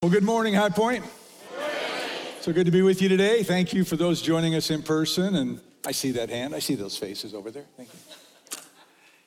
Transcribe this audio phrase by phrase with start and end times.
[0.00, 1.04] Well, good morning, High Point.
[2.40, 3.42] So good to be with you today.
[3.42, 5.34] Thank you for those joining us in person.
[5.34, 6.54] And I see that hand.
[6.54, 7.64] I see those faces over there.
[7.76, 8.60] Thank you.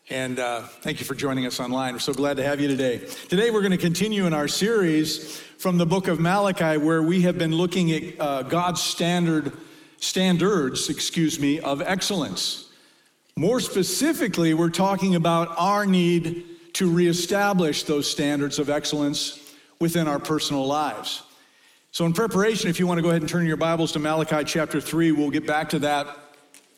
[0.09, 1.91] And uh, thank you for joining us online.
[1.91, 2.99] We're so glad to have you today.
[3.27, 7.23] Today, we're going to continue in our series from the book of Malachi, where we
[7.23, 9.51] have been looking at uh, God's standard
[9.97, 12.69] standards, excuse me, of excellence.
[13.35, 16.45] More specifically, we're talking about our need
[16.75, 19.40] to reestablish those standards of excellence
[19.81, 21.23] within our personal lives.
[21.91, 24.45] So, in preparation, if you want to go ahead and turn your Bibles to Malachi
[24.45, 26.07] chapter 3, we'll get back to that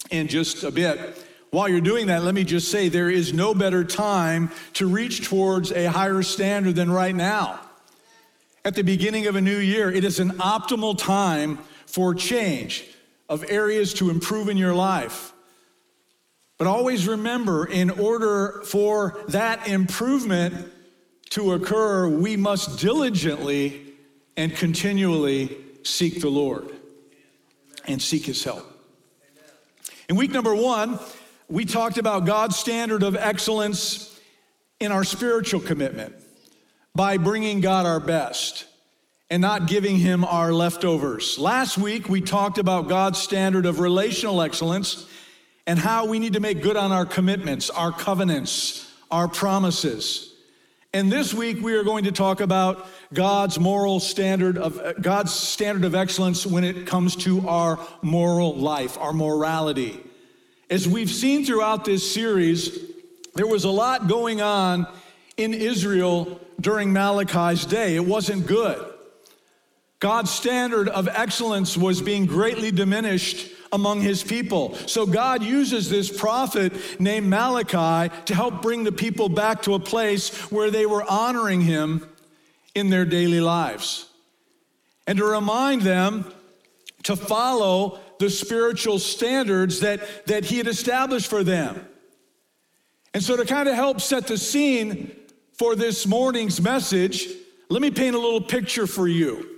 [0.10, 1.24] in just a bit.
[1.52, 5.28] While you're doing that, let me just say there is no better time to reach
[5.28, 7.60] towards a higher standard than right now.
[8.66, 12.86] At the beginning of a new year, it is an optimal time for change
[13.30, 15.34] of areas to improve in your life.
[16.58, 20.73] But always remember, in order for that improvement
[21.34, 23.82] to occur, we must diligently
[24.38, 26.70] and continually seek the Lord
[27.86, 28.70] and seek His help.
[30.08, 31.00] In week number one,
[31.50, 34.20] we talked about God's standard of excellence
[34.80, 36.14] in our spiritual commitment
[36.94, 38.68] by bringing God our best
[39.32, 41.40] and not giving Him our leftovers.
[41.40, 45.08] Last week, we talked about God's standard of relational excellence
[45.66, 50.33] and how we need to make good on our commitments, our covenants, our promises.
[50.96, 55.86] And this week we are going to talk about God's moral standard of God's standard
[55.86, 60.00] of excellence when it comes to our moral life, our morality.
[60.70, 62.78] As we've seen throughout this series,
[63.34, 64.86] there was a lot going on
[65.36, 67.96] in Israel during Malachi's day.
[67.96, 68.80] It wasn't good.
[70.00, 74.76] God's standard of excellence was being greatly diminished among his people.
[74.86, 76.72] So God uses this prophet
[77.02, 81.60] named Malachi to help bring the people back to a place where they were honoring
[81.60, 82.08] him
[82.76, 84.08] in their daily lives
[85.08, 86.32] and to remind them
[87.04, 91.86] to follow the spiritual standards that, that he had established for them.
[93.14, 95.16] And so, to kind of help set the scene
[95.54, 97.28] for this morning's message,
[97.70, 99.53] let me paint a little picture for you.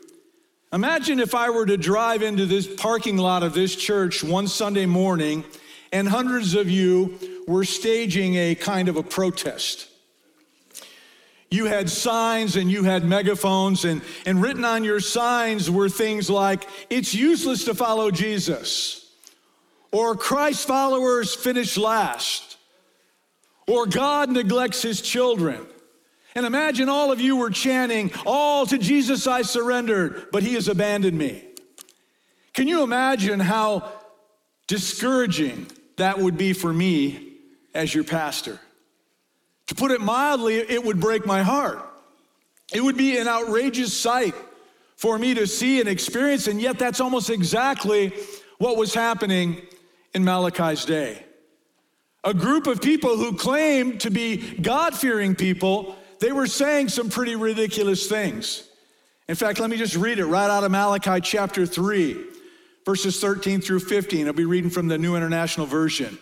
[0.76, 4.86] Imagine if I were to drive into this parking lot of this church one Sunday
[4.86, 5.46] morning
[5.94, 9.88] and hundreds of you were staging a kind of a protest.
[11.50, 16.30] You had signs and you had megaphones, and, and written on your signs were things
[16.30, 19.10] like, It's useless to follow Jesus,
[19.94, 22.58] or Christ followers finish last,
[23.66, 25.66] or God neglects his children.
[26.36, 30.68] And imagine all of you were chanting, All to Jesus I surrendered, but he has
[30.68, 31.44] abandoned me.
[32.54, 33.90] Can you imagine how
[34.68, 37.34] discouraging that would be for me
[37.74, 38.60] as your pastor?
[39.68, 41.80] To put it mildly, it would break my heart.
[42.74, 44.36] It would be an outrageous sight
[44.96, 48.14] for me to see and experience, and yet that's almost exactly
[48.58, 49.62] what was happening
[50.14, 51.24] in Malachi's day.
[52.24, 57.08] A group of people who claimed to be God fearing people they were saying some
[57.08, 58.68] pretty ridiculous things.
[59.30, 62.18] In fact, let me just read it right out of Malachi chapter 3,
[62.84, 64.26] verses 13 through 15.
[64.26, 66.18] I'll be reading from the New International Version.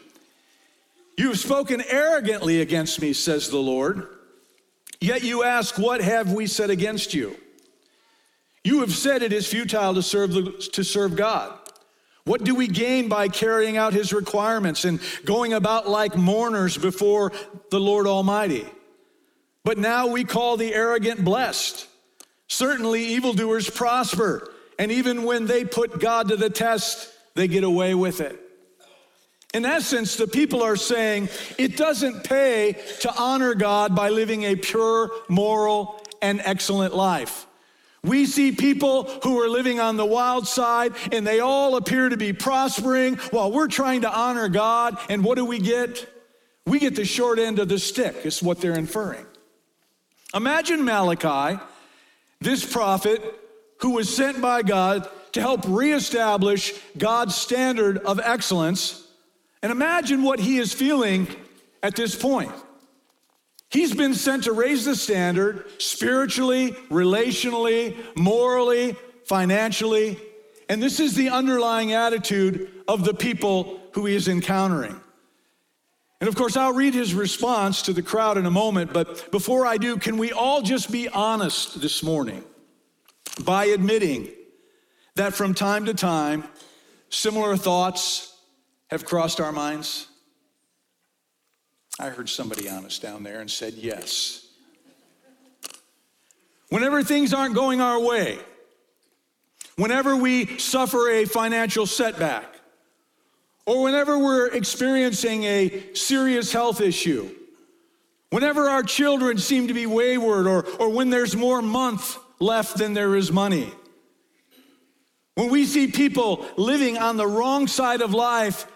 [1.18, 4.10] You have spoken arrogantly against me, says the Lord.
[5.00, 7.38] Yet you ask, What have we said against you?
[8.66, 11.58] You have said it is futile to serve, the, to serve God.
[12.26, 17.32] What do we gain by carrying out his requirements and going about like mourners before
[17.72, 18.68] the Lord Almighty?
[19.64, 21.88] But now we call the arrogant blessed.
[22.48, 27.96] Certainly, evildoers prosper, and even when they put God to the test, they get away
[27.96, 28.40] with it.
[29.54, 34.56] In essence, the people are saying it doesn't pay to honor God by living a
[34.56, 37.46] pure, moral, and excellent life.
[38.04, 42.18] We see people who are living on the wild side and they all appear to
[42.18, 44.98] be prospering while we're trying to honor God.
[45.08, 46.10] And what do we get?
[46.66, 49.26] We get the short end of the stick, is what they're inferring.
[50.34, 51.62] Imagine Malachi,
[52.42, 53.22] this prophet
[53.80, 59.06] who was sent by God to help reestablish God's standard of excellence.
[59.62, 61.28] And imagine what he is feeling
[61.82, 62.52] at this point.
[63.70, 68.96] He's been sent to raise the standard spiritually, relationally, morally,
[69.26, 70.20] financially.
[70.70, 75.00] And this is the underlying attitude of the people who he is encountering.
[76.24, 79.66] And of course, I'll read his response to the crowd in a moment, but before
[79.66, 82.46] I do, can we all just be honest this morning
[83.44, 84.30] by admitting
[85.16, 86.46] that from time to time,
[87.10, 88.38] similar thoughts
[88.90, 90.08] have crossed our minds?
[92.00, 94.48] I heard somebody honest down there and said yes.
[96.70, 98.40] whenever things aren't going our way,
[99.76, 102.53] whenever we suffer a financial setback,
[103.66, 107.30] or whenever we're experiencing a serious health issue,
[108.30, 112.94] whenever our children seem to be wayward, or, or when there's more month left than
[112.94, 113.72] there is money,
[115.36, 118.68] when we see people living on the wrong side of life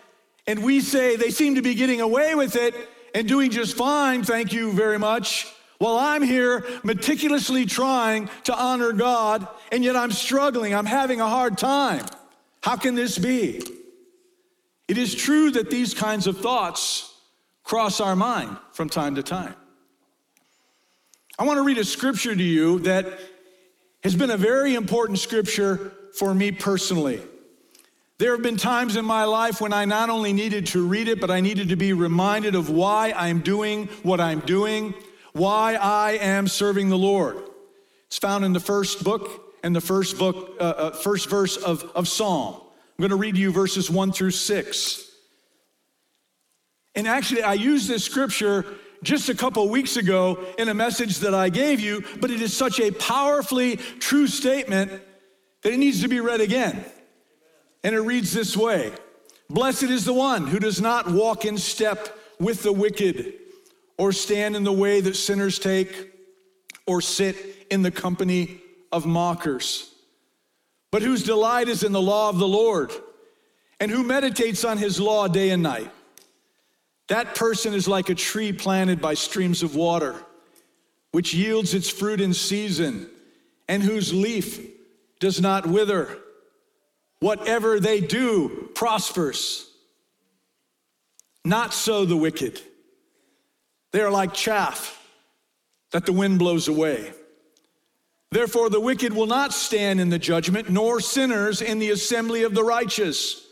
[0.48, 2.74] and we say they seem to be getting away with it
[3.14, 5.48] and doing just fine, thank you very much,
[5.80, 11.28] while I'm here meticulously trying to honor God, and yet I'm struggling, I'm having a
[11.28, 12.06] hard time.
[12.64, 13.62] How can this be?
[14.88, 17.14] It is true that these kinds of thoughts
[17.64, 19.56] cross our mind from time to time.
[21.38, 23.20] I want to read a scripture to you that
[24.04, 27.22] has been a very important scripture for me personally.
[28.18, 31.20] There have been times in my life when I not only needed to read it,
[31.20, 34.96] but I needed to be reminded of why I'm doing what I'm doing,
[35.34, 37.38] why I am serving the Lord.
[38.08, 41.84] It's found in the first book and the first book, uh, uh, first verse of,
[41.94, 42.62] of Psalm.
[42.98, 45.04] I'm going to read you verses one through six.
[46.96, 48.66] And actually, I used this scripture
[49.04, 52.58] just a couple weeks ago in a message that I gave you, but it is
[52.58, 54.92] such a powerfully true statement
[55.62, 56.84] that it needs to be read again.
[57.84, 58.94] And it reads this way
[59.48, 63.34] Blessed is the one who does not walk in step with the wicked,
[64.00, 66.12] or stand in the way that sinners take,
[66.88, 68.60] or sit in the company
[68.92, 69.94] of mockers,
[70.92, 72.92] but whose delight is in the law of the Lord,
[73.80, 75.92] and who meditates on his law day and night.
[77.10, 80.16] That person is like a tree planted by streams of water,
[81.12, 83.10] which yields its fruit in season,
[83.68, 84.60] and whose leaf
[85.20, 86.18] does not wither.
[87.20, 89.70] Whatever they do prospers.
[91.44, 92.62] Not so the wicked.
[93.92, 95.02] They are like chaff
[95.92, 97.14] that the wind blows away.
[98.32, 102.54] Therefore, the wicked will not stand in the judgment, nor sinners in the assembly of
[102.54, 103.46] the righteous.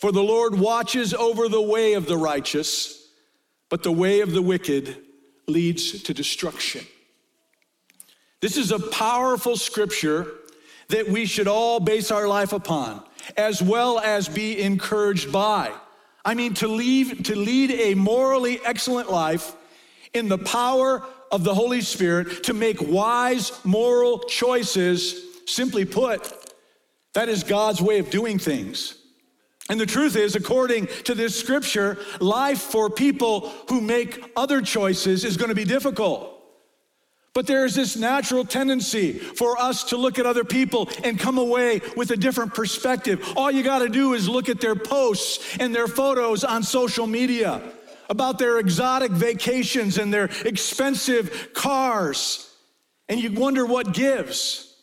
[0.00, 3.08] For the Lord watches over the way of the righteous,
[3.68, 4.96] but the way of the wicked
[5.48, 6.86] leads to destruction.
[8.40, 10.30] This is a powerful scripture
[10.88, 13.02] that we should all base our life upon,
[13.36, 15.72] as well as be encouraged by.
[16.24, 19.56] I mean, to, leave, to lead a morally excellent life
[20.12, 26.32] in the power of the Holy Spirit, to make wise moral choices, simply put,
[27.14, 28.94] that is God's way of doing things.
[29.68, 35.24] And the truth is, according to this scripture, life for people who make other choices
[35.24, 36.32] is going to be difficult.
[37.34, 41.36] But there is this natural tendency for us to look at other people and come
[41.36, 43.32] away with a different perspective.
[43.36, 47.06] All you got to do is look at their posts and their photos on social
[47.06, 47.60] media
[48.08, 52.50] about their exotic vacations and their expensive cars,
[53.08, 54.74] and you wonder what gives.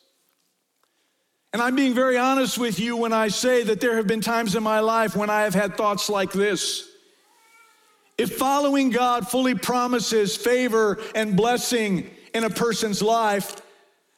[1.53, 4.55] And I'm being very honest with you when I say that there have been times
[4.55, 6.89] in my life when I have had thoughts like this.
[8.17, 13.61] If following God fully promises favor and blessing in a person's life,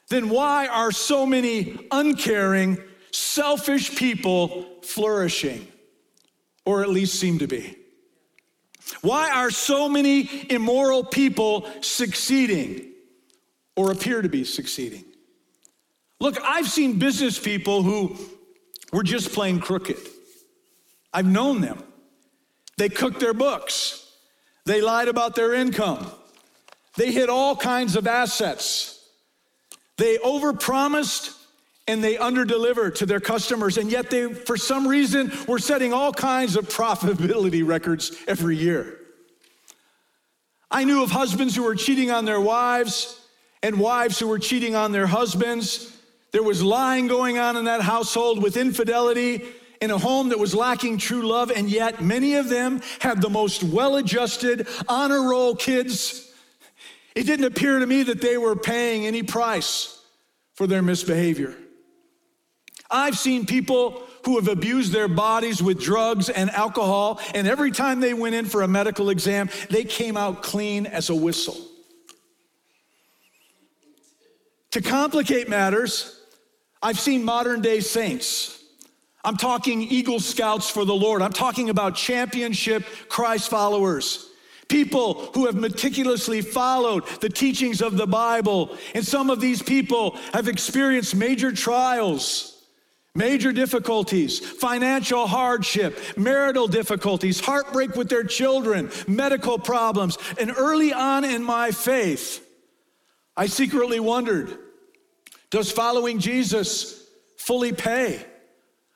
[0.08, 2.78] then why are so many uncaring,
[3.10, 5.66] selfish people flourishing?
[6.64, 7.76] Or at least seem to be?
[9.02, 12.92] Why are so many immoral people succeeding
[13.74, 15.04] or appear to be succeeding?
[16.20, 18.16] Look, I've seen business people who
[18.92, 19.98] were just plain crooked.
[21.12, 21.82] I've known them.
[22.78, 24.06] They cooked their books,
[24.66, 26.10] they lied about their income,
[26.96, 28.92] they hid all kinds of assets.
[29.98, 31.34] They overpromised
[31.88, 36.12] and they underdelivered to their customers, and yet they, for some reason, were setting all
[36.12, 38.98] kinds of profitability records every year.
[40.70, 43.20] I knew of husbands who were cheating on their wives
[43.62, 45.96] and wives who were cheating on their husbands.
[46.32, 49.44] There was lying going on in that household with infidelity
[49.80, 53.30] in a home that was lacking true love, and yet many of them had the
[53.30, 56.26] most well adjusted, honor roll kids
[57.16, 59.98] it didn't appear to me that they were paying any price
[60.52, 61.56] for their misbehavior.
[62.90, 68.00] I've seen people who have abused their bodies with drugs and alcohol, and every time
[68.00, 71.56] they went in for a medical exam, they came out clean as a whistle.
[74.72, 76.20] To complicate matters,
[76.82, 78.62] I've seen modern day saints.
[79.24, 81.22] I'm talking Eagle Scouts for the Lord.
[81.22, 84.30] I'm talking about championship Christ followers
[84.68, 88.76] People who have meticulously followed the teachings of the Bible.
[88.94, 92.55] And some of these people have experienced major trials,
[93.16, 100.18] major difficulties, financial hardship, marital difficulties, heartbreak with their children, medical problems.
[100.38, 102.46] And early on in my faith,
[103.36, 104.58] I secretly wondered
[105.50, 107.06] Does following Jesus
[107.36, 108.24] fully pay?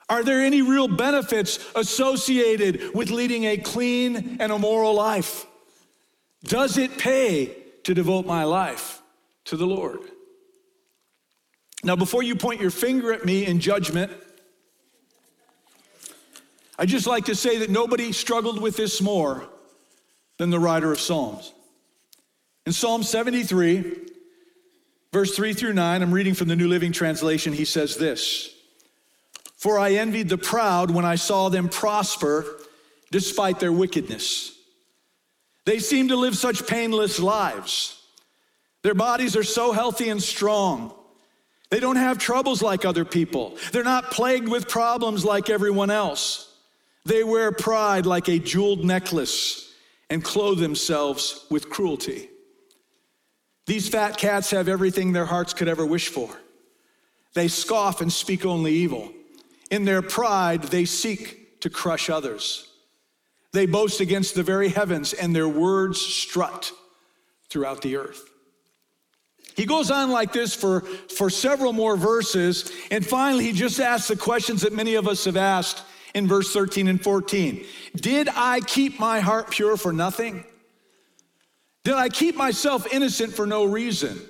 [0.08, 5.46] Are there any real benefits associated with leading a clean and a moral life?
[6.42, 9.00] Does it pay to devote my life
[9.44, 10.00] to the Lord?
[11.82, 14.12] Now, before you point your finger at me in judgment,
[16.78, 19.46] I just like to say that nobody struggled with this more
[20.38, 21.52] than the writer of Psalms.
[22.66, 23.96] In Psalm 73,
[25.12, 28.50] verse 3 through 9, I'm reading from the New Living Translation, he says this
[29.56, 32.46] For I envied the proud when I saw them prosper
[33.10, 34.56] despite their wickedness.
[35.64, 38.02] They seem to live such painless lives.
[38.82, 40.94] Their bodies are so healthy and strong.
[41.70, 43.56] They don't have troubles like other people.
[43.72, 46.52] They're not plagued with problems like everyone else.
[47.04, 49.72] They wear pride like a jeweled necklace
[50.10, 52.28] and clothe themselves with cruelty.
[53.66, 56.28] These fat cats have everything their hearts could ever wish for.
[57.34, 59.12] They scoff and speak only evil.
[59.70, 62.66] In their pride, they seek to crush others.
[63.52, 66.72] They boast against the very heavens, and their words strut
[67.48, 68.29] throughout the earth.
[69.56, 74.08] He goes on like this for, for several more verses, and finally, he just asks
[74.08, 75.82] the questions that many of us have asked
[76.14, 77.64] in verse 13 and 14.
[77.96, 80.44] Did I keep my heart pure for nothing?
[81.84, 84.20] Did I keep myself innocent for no reason?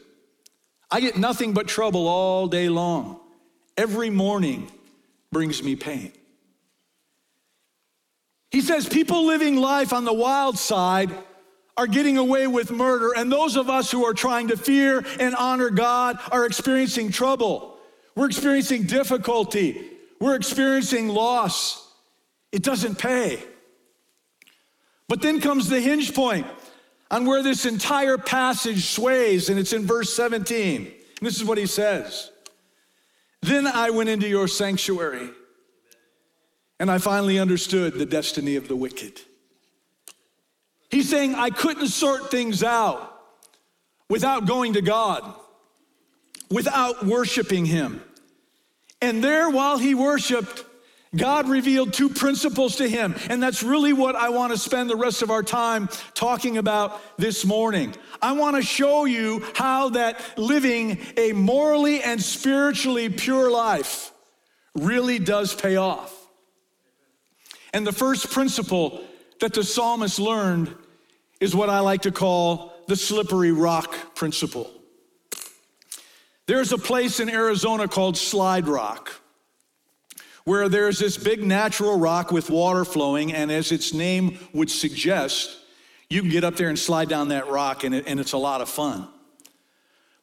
[0.90, 3.20] I get nothing but trouble all day long.
[3.76, 4.70] Every morning
[5.32, 6.12] brings me pain.
[8.50, 11.10] He says people living life on the wild side
[11.80, 15.34] are getting away with murder, and those of us who are trying to fear and
[15.34, 17.78] honor God are experiencing trouble.
[18.14, 19.88] We're experiencing difficulty.
[20.20, 21.90] We're experiencing loss.
[22.52, 23.42] It doesn't pay.
[25.08, 26.46] But then comes the hinge point
[27.10, 30.82] on where this entire passage sways, and it's in verse 17.
[30.82, 32.30] And this is what he says
[33.40, 35.30] Then I went into your sanctuary,
[36.78, 39.22] and I finally understood the destiny of the wicked.
[40.90, 43.06] He's saying, I couldn't sort things out
[44.08, 45.34] without going to God,
[46.50, 48.02] without worshiping Him.
[49.02, 50.64] And there, while he worshiped,
[51.16, 53.16] God revealed two principles to him.
[53.28, 57.00] And that's really what I want to spend the rest of our time talking about
[57.16, 57.94] this morning.
[58.22, 64.12] I want to show you how that living a morally and spiritually pure life
[64.74, 66.14] really does pay off.
[67.72, 69.02] And the first principle
[69.40, 70.74] that the psalmist learned
[71.40, 74.70] is what I like to call the slippery rock principle.
[76.46, 79.20] There's a place in Arizona called Slide Rock
[80.44, 85.58] where there's this big natural rock with water flowing, and as its name would suggest,
[86.08, 88.38] you can get up there and slide down that rock, and, it, and it's a
[88.38, 89.06] lot of fun.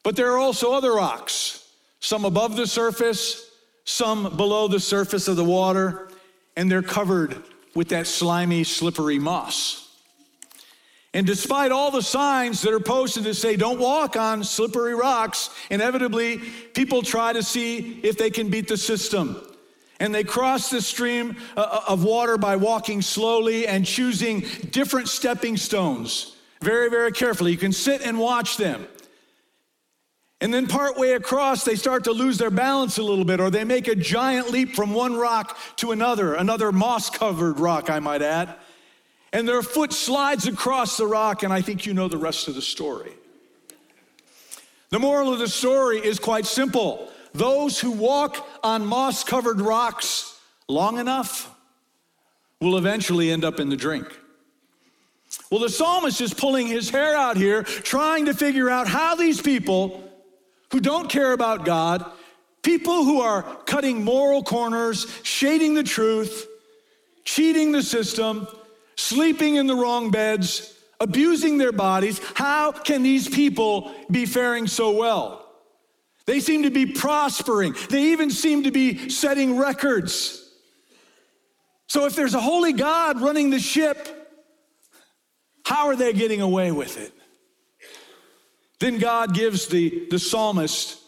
[0.03, 1.69] But there are also other rocks,
[1.99, 3.49] some above the surface,
[3.85, 6.09] some below the surface of the water,
[6.55, 7.43] and they're covered
[7.77, 9.87] with that slimy, slippery moss.
[11.13, 15.51] And despite all the signs that are posted that say don't walk on slippery rocks,
[15.69, 16.39] inevitably
[16.73, 19.39] people try to see if they can beat the system.
[19.99, 24.39] And they cross the stream uh, uh, of water by walking slowly and choosing
[24.71, 27.51] different stepping stones very, very carefully.
[27.51, 28.87] You can sit and watch them.
[30.39, 33.63] And then, partway across, they start to lose their balance a little bit, or they
[33.63, 38.21] make a giant leap from one rock to another, another moss covered rock, I might
[38.21, 38.53] add.
[39.33, 42.53] And their foot slides across the rock, and I think you know the rest of
[42.53, 43.11] the story.
[44.89, 50.39] The moral of the story is quite simple those who walk on moss covered rocks
[50.67, 51.53] long enough
[52.59, 54.07] will eventually end up in the drink.
[55.51, 59.39] Well, the psalmist is pulling his hair out here, trying to figure out how these
[59.39, 60.06] people
[60.71, 62.05] who don't care about God,
[62.63, 66.47] people who are cutting moral corners, shading the truth,
[67.23, 68.47] cheating the system,
[68.95, 74.91] sleeping in the wrong beds, abusing their bodies, how can these people be faring so
[74.91, 75.45] well?
[76.25, 77.75] They seem to be prospering.
[77.89, 80.43] They even seem to be setting records.
[81.87, 84.13] So, if there's a holy God running the ship,
[85.63, 87.13] how are they getting away with it?
[88.79, 90.99] Then God gives the, the psalmist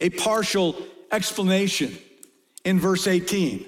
[0.00, 0.76] a partial
[1.10, 1.96] explanation
[2.64, 3.66] in verse 18.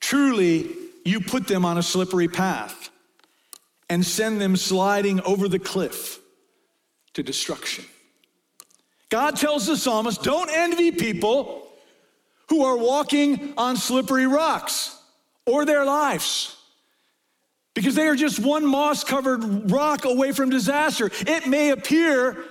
[0.00, 0.70] Truly,
[1.04, 2.90] you put them on a slippery path
[3.88, 6.18] and send them sliding over the cliff
[7.12, 7.84] to destruction.
[9.08, 11.68] God tells the psalmist, don't envy people
[12.48, 14.98] who are walking on slippery rocks
[15.46, 16.56] or their lives
[17.74, 21.10] because they are just one moss covered rock away from disaster.
[21.26, 22.44] It may appear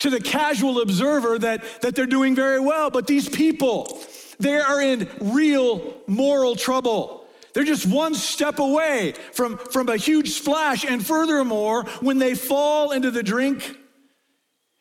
[0.00, 2.90] to the casual observer that, that they're doing very well.
[2.90, 4.00] But these people,
[4.38, 7.26] they are in real moral trouble.
[7.52, 10.84] They're just one step away from, from a huge splash.
[10.84, 13.76] And furthermore, when they fall into the drink,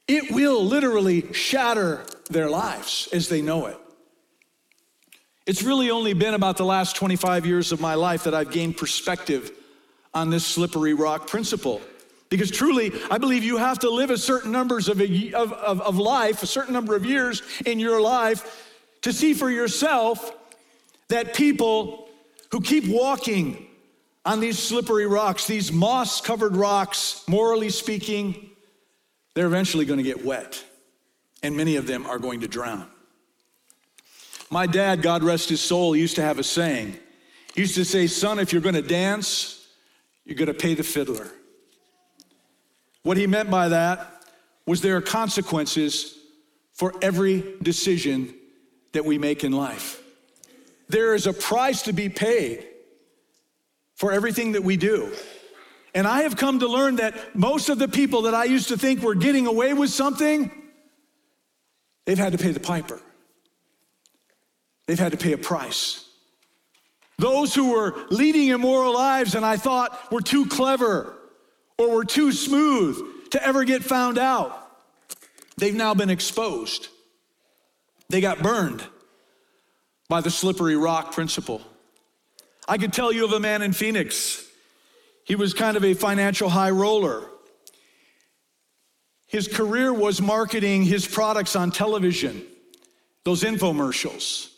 [0.07, 3.77] it will literally shatter their lives as they know it.
[5.49, 8.77] It's really only been about the last 25 years of my life that I've gained
[8.77, 9.51] perspective
[10.13, 11.81] on this slippery rock principle.
[12.29, 15.81] Because truly, I believe you have to live a certain numbers of, a, of, of,
[15.81, 20.31] of life, a certain number of years in your life to see for yourself
[21.07, 22.09] that people
[22.51, 23.65] who keep walking
[24.25, 28.51] on these slippery rocks, these moss covered rocks, morally speaking,
[29.33, 30.63] they're eventually going to get wet.
[31.41, 32.87] And many of them are going to drown.
[34.49, 36.97] My dad, God rest his soul, used to have a saying.
[37.53, 39.67] He used to say, Son, if you're going to dance,
[40.25, 41.29] you're going to pay the fiddler.
[43.03, 44.23] What he meant by that
[44.65, 46.17] was there are consequences
[46.73, 48.33] for every decision
[48.93, 50.01] that we make in life.
[50.87, 52.65] There is a price to be paid
[53.95, 55.13] for everything that we do.
[55.93, 58.77] And I have come to learn that most of the people that I used to
[58.77, 60.51] think were getting away with something,
[62.05, 63.01] they've had to pay the piper.
[64.89, 66.03] They've had to pay a price.
[67.19, 71.13] Those who were leading immoral lives and I thought were too clever
[71.77, 74.51] or were too smooth to ever get found out.
[75.57, 76.87] They've now been exposed.
[78.09, 78.83] They got burned
[80.07, 81.61] by the slippery rock principle.
[82.67, 84.43] I could tell you of a man in Phoenix.
[85.23, 87.29] He was kind of a financial high roller.
[89.27, 92.41] His career was marketing his products on television,
[93.23, 94.49] those infomercials.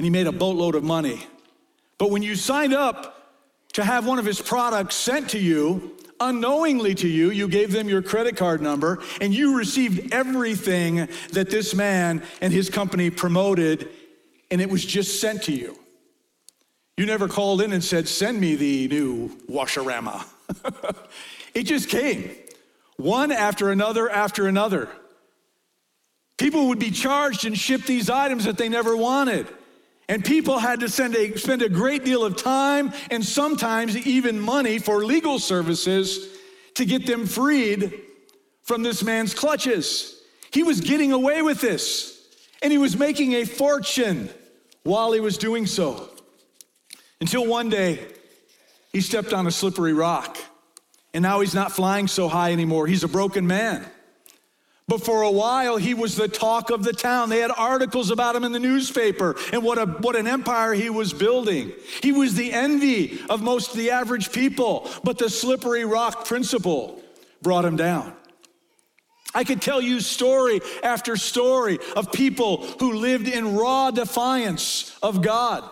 [0.00, 1.26] And he made a boatload of money.
[1.98, 3.36] But when you signed up
[3.74, 7.86] to have one of his products sent to you, unknowingly to you, you gave them
[7.86, 13.90] your credit card number, and you received everything that this man and his company promoted,
[14.50, 15.78] and it was just sent to you.
[16.96, 20.24] You never called in and said, Send me the new Washarama.
[21.54, 22.30] it just came,
[22.96, 24.88] one after another after another.
[26.38, 29.46] People would be charged and ship these items that they never wanted.
[30.10, 34.80] And people had to a, spend a great deal of time and sometimes even money
[34.80, 36.36] for legal services
[36.74, 37.94] to get them freed
[38.64, 40.20] from this man's clutches.
[40.52, 42.20] He was getting away with this,
[42.60, 44.28] and he was making a fortune
[44.82, 46.10] while he was doing so.
[47.20, 48.04] Until one day,
[48.92, 50.38] he stepped on a slippery rock,
[51.14, 52.88] and now he's not flying so high anymore.
[52.88, 53.86] He's a broken man.
[54.90, 57.28] But for a while, he was the talk of the town.
[57.28, 60.90] They had articles about him in the newspaper and what, a, what an empire he
[60.90, 61.72] was building.
[62.02, 67.00] He was the envy of most of the average people, but the slippery rock principle
[67.40, 68.12] brought him down.
[69.32, 75.22] I could tell you story after story of people who lived in raw defiance of
[75.22, 75.70] God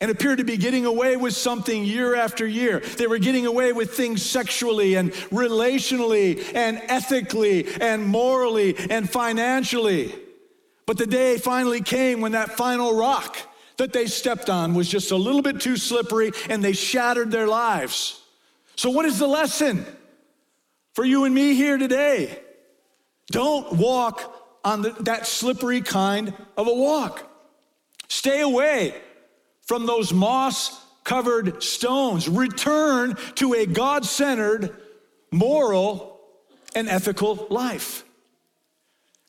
[0.00, 2.80] and appeared to be getting away with something year after year.
[2.80, 10.14] They were getting away with things sexually and relationally and ethically and morally and financially.
[10.86, 13.36] But the day finally came when that final rock
[13.76, 17.46] that they stepped on was just a little bit too slippery and they shattered their
[17.46, 18.22] lives.
[18.76, 19.84] So, what is the lesson
[20.94, 22.38] for you and me here today?
[23.30, 27.26] Don't walk on the, that slippery kind of a walk.
[28.08, 28.94] Stay away
[29.70, 32.28] from those moss covered stones.
[32.28, 34.76] Return to a God centered,
[35.30, 36.18] moral,
[36.74, 38.02] and ethical life.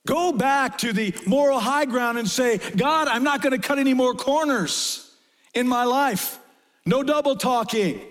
[0.08, 3.77] Go back to the moral high ground and say, God, I'm not going to cut
[3.77, 5.15] any more corners
[5.54, 6.39] in my life.
[6.88, 8.01] No double talking,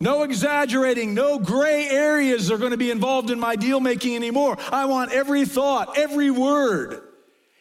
[0.00, 4.56] no exaggerating, no gray areas are going to be involved in my deal making anymore.
[4.72, 7.02] I want every thought, every word,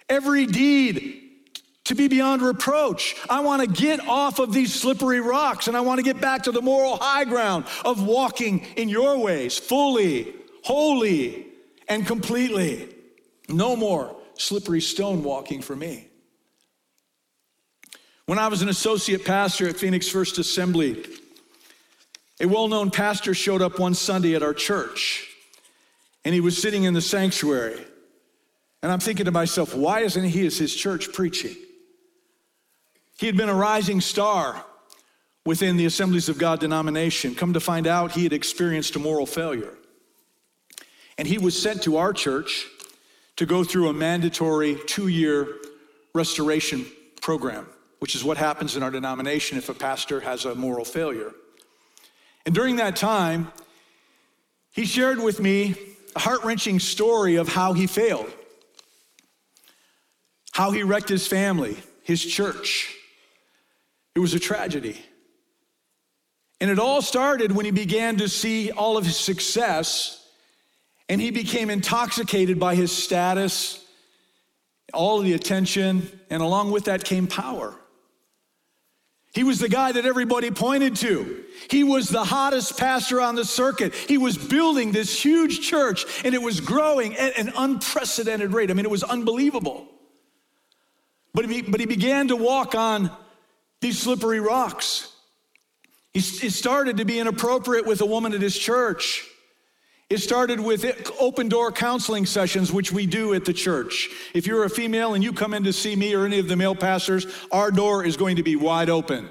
[0.07, 1.26] every deed
[1.87, 3.15] to be beyond reproach.
[3.29, 6.43] I want to get off of these slippery rocks and I want to get back
[6.43, 11.47] to the moral high ground of walking in your ways fully, wholly,
[11.87, 12.89] and completely.
[13.47, 16.07] No more slippery stone walking for me.
[18.25, 21.05] When I was an associate pastor at Phoenix First Assembly,
[22.41, 25.25] a well known pastor showed up one Sunday at our church
[26.25, 27.79] and he was sitting in the sanctuary.
[28.83, 31.55] And I'm thinking to myself, why isn't he as his church preaching?
[33.17, 34.63] He had been a rising star
[35.45, 37.33] within the Assemblies of God denomination.
[37.33, 39.73] Come to find out, he had experienced a moral failure.
[41.17, 42.67] And he was sent to our church
[43.37, 45.47] to go through a mandatory two year
[46.13, 46.85] restoration
[47.21, 47.67] program,
[47.99, 51.31] which is what happens in our denomination if a pastor has a moral failure.
[52.45, 53.51] And during that time,
[54.71, 55.75] he shared with me
[56.15, 58.31] a heart wrenching story of how he failed,
[60.51, 62.96] how he wrecked his family, his church.
[64.17, 64.97] It was a tragedy.
[66.59, 70.27] And it all started when he began to see all of his success
[71.07, 73.85] and he became intoxicated by his status,
[74.91, 77.75] all of the attention, and along with that came power.
[79.35, 81.43] He was the guy that everybody pointed to.
[81.69, 83.93] He was the hottest pastor on the circuit.
[83.93, 88.71] He was building this huge church and it was growing at an unprecedented rate.
[88.71, 89.87] I mean, it was unbelievable.
[91.35, 93.11] But he, but he began to walk on
[93.81, 95.13] these slippery rocks.
[96.13, 99.27] He, he started to be inappropriate with a woman at his church.
[100.09, 104.09] It started with open door counseling sessions, which we do at the church.
[104.33, 106.55] If you're a female and you come in to see me or any of the
[106.55, 109.29] male pastors, our door is going to be wide open.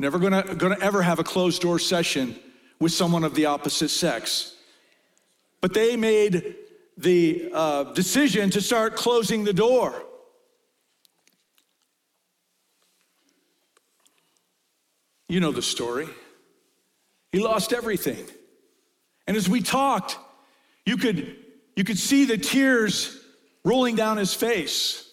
[0.00, 2.34] Never gonna, gonna ever have a closed door session
[2.80, 4.56] with someone of the opposite sex.
[5.60, 6.56] But they made
[6.96, 10.02] the uh, decision to start closing the door.
[15.34, 16.06] You know the story.
[17.32, 18.24] He lost everything.
[19.26, 20.16] And as we talked,
[20.86, 21.34] you could,
[21.74, 23.20] you could see the tears
[23.64, 25.10] rolling down his face.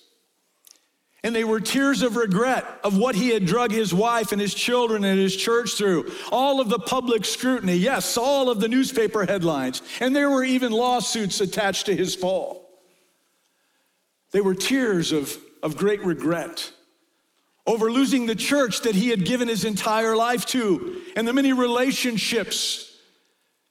[1.24, 4.54] And they were tears of regret of what he had drug his wife and his
[4.54, 6.12] children and his church through.
[6.32, 9.82] All of the public scrutiny, yes, all of the newspaper headlines.
[10.00, 12.70] And there were even lawsuits attached to his fall.
[14.34, 16.72] They were tears of, of great regret
[17.66, 21.54] over losing the church that he had given his entire life to and the many
[21.54, 22.88] relationships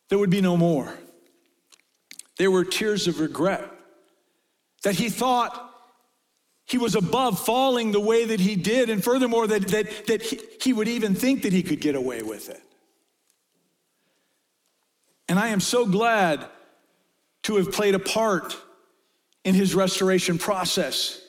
[0.08, 0.92] there would be no more.
[2.36, 3.70] There were tears of regret
[4.82, 5.68] that he thought
[6.66, 10.40] he was above falling the way that he did, and furthermore, that, that, that he,
[10.60, 12.62] he would even think that he could get away with it.
[15.28, 16.44] And I am so glad
[17.44, 18.56] to have played a part
[19.44, 21.20] in his restoration process,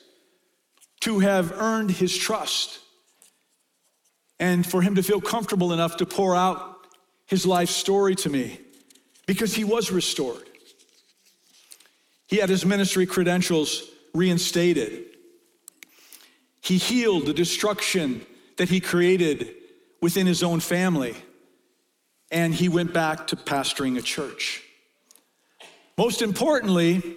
[1.02, 2.78] to have earned his trust,
[4.38, 6.86] and for him to feel comfortable enough to pour out
[7.26, 8.60] his life story to me
[9.26, 10.48] because he was restored.
[12.28, 13.82] He had his ministry credentials
[14.14, 15.06] reinstated.
[16.60, 18.24] He healed the destruction
[18.56, 19.56] that he created
[20.00, 21.16] within his own family,
[22.30, 24.62] and he went back to pastoring a church.
[25.98, 27.16] Most importantly,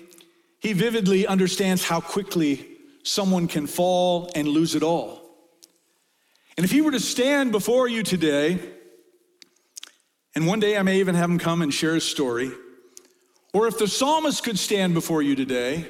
[0.60, 2.75] he vividly understands how quickly
[3.06, 5.22] someone can fall and lose it all.
[6.58, 8.60] And if he were to stand before you today
[10.36, 12.52] and one day I may even have him come and share his story.
[13.54, 15.88] Or if the psalmist could stand before you today,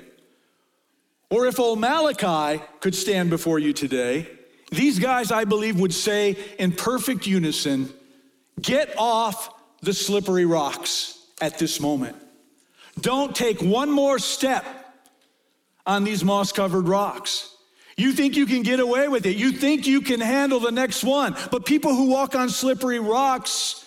[1.31, 4.29] or if old Malachi could stand before you today,
[4.71, 7.91] these guys, I believe, would say in perfect unison
[8.61, 9.51] get off
[9.81, 12.15] the slippery rocks at this moment.
[13.01, 14.63] Don't take one more step
[15.85, 17.55] on these moss covered rocks.
[17.97, 19.37] You think you can get away with it.
[19.37, 21.35] You think you can handle the next one.
[21.51, 23.85] But people who walk on slippery rocks,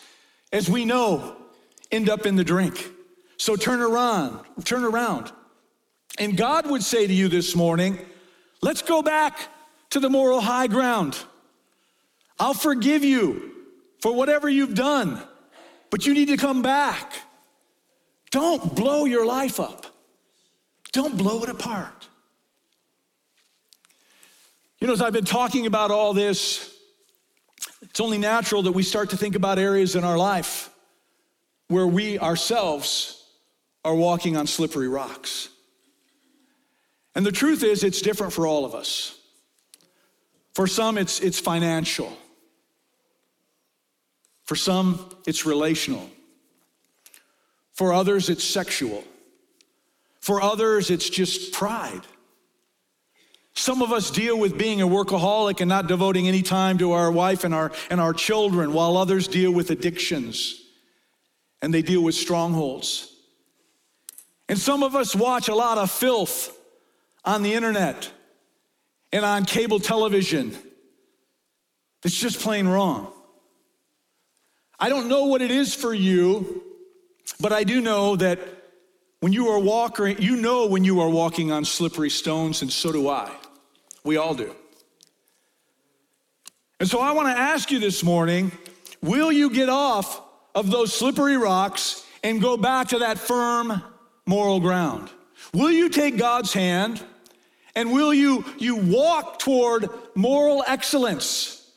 [0.52, 1.36] as we know,
[1.90, 2.90] end up in the drink.
[3.36, 5.30] So turn around, turn around.
[6.18, 7.98] And God would say to you this morning,
[8.62, 9.38] let's go back
[9.90, 11.16] to the moral high ground.
[12.38, 13.52] I'll forgive you
[14.00, 15.20] for whatever you've done,
[15.90, 17.12] but you need to come back.
[18.30, 19.86] Don't blow your life up.
[20.92, 22.08] Don't blow it apart.
[24.80, 26.74] You know, as I've been talking about all this,
[27.82, 30.70] it's only natural that we start to think about areas in our life
[31.68, 33.24] where we ourselves
[33.84, 35.48] are walking on slippery rocks.
[37.14, 39.18] And the truth is, it's different for all of us.
[40.54, 42.16] For some, it's, it's financial.
[44.44, 46.08] For some, it's relational.
[47.74, 49.04] For others, it's sexual.
[50.28, 52.02] For others, it's just pride.
[53.54, 57.10] Some of us deal with being a workaholic and not devoting any time to our
[57.10, 60.60] wife and our, and our children, while others deal with addictions
[61.62, 63.10] and they deal with strongholds.
[64.50, 66.54] And some of us watch a lot of filth
[67.24, 68.12] on the internet
[69.14, 70.54] and on cable television
[72.04, 73.10] It's just plain wrong.
[74.78, 76.62] I don't know what it is for you,
[77.40, 78.57] but I do know that
[79.20, 82.92] when you are walking, you know when you are walking on slippery stones, and so
[82.92, 83.30] do I.
[84.04, 84.54] We all do.
[86.80, 88.52] And so I want to ask you this morning
[89.02, 90.22] will you get off
[90.54, 93.82] of those slippery rocks and go back to that firm
[94.26, 95.10] moral ground?
[95.52, 97.02] Will you take God's hand
[97.74, 101.70] and will you, you walk toward moral excellence?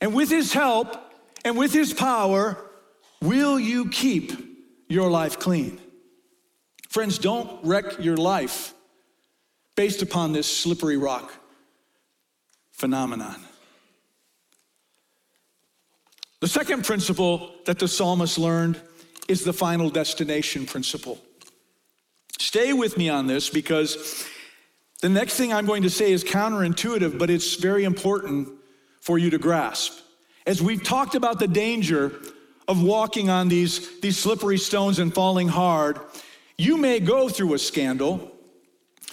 [0.00, 0.96] And with His help
[1.44, 2.58] and with His power,
[3.22, 4.32] will you keep
[4.88, 5.80] your life clean?
[6.94, 8.72] Friends, don't wreck your life
[9.74, 11.34] based upon this slippery rock
[12.70, 13.34] phenomenon.
[16.38, 18.80] The second principle that the psalmist learned
[19.26, 21.18] is the final destination principle.
[22.38, 24.24] Stay with me on this because
[25.00, 28.50] the next thing I'm going to say is counterintuitive, but it's very important
[29.00, 29.98] for you to grasp.
[30.46, 32.12] As we've talked about the danger
[32.68, 35.98] of walking on these, these slippery stones and falling hard,
[36.56, 38.30] you may go through a scandal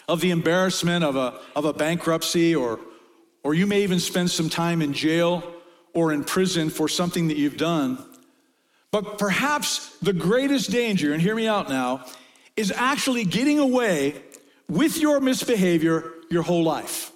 [0.08, 2.80] of the embarrassment of a, of a bankruptcy, or,
[3.44, 5.44] or you may even spend some time in jail
[5.94, 7.98] or in prison for something that you've done.
[8.92, 12.06] But perhaps the greatest danger, and hear me out now,
[12.58, 14.22] is actually getting away
[14.68, 17.12] with your misbehavior your whole life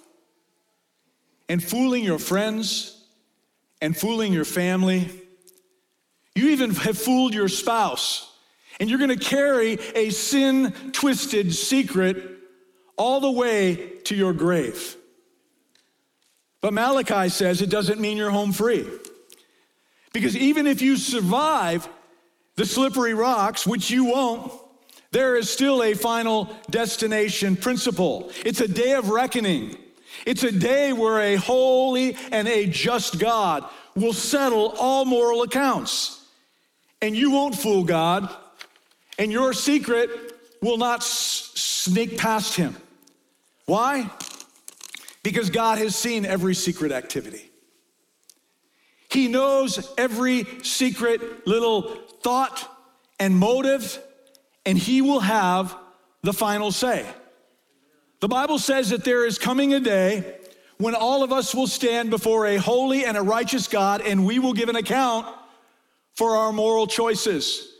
[1.48, 3.04] and fooling your friends
[3.80, 5.08] and fooling your family.
[6.34, 8.30] You even have fooled your spouse,
[8.78, 12.22] and you're going to carry a sin twisted secret
[12.96, 14.96] all the way to your grave.
[16.60, 18.88] But Malachi says it doesn't mean you're home free.
[20.12, 21.88] Because even if you survive
[22.56, 24.50] the slippery rocks, which you won't,
[25.12, 28.30] there is still a final destination principle.
[28.44, 29.76] It's a day of reckoning.
[30.24, 36.24] It's a day where a holy and a just God will settle all moral accounts.
[37.02, 38.34] And you won't fool God,
[39.18, 40.10] and your secret
[40.62, 42.76] will not s- sneak past him.
[43.66, 44.10] Why?
[45.22, 47.50] Because God has seen every secret activity.
[49.10, 52.68] He knows every secret little thought
[53.18, 53.98] and motive,
[54.64, 55.76] and He will have
[56.22, 57.06] the final say.
[58.20, 60.38] The Bible says that there is coming a day
[60.78, 64.38] when all of us will stand before a holy and a righteous God, and we
[64.38, 65.26] will give an account
[66.14, 67.72] for our moral choices.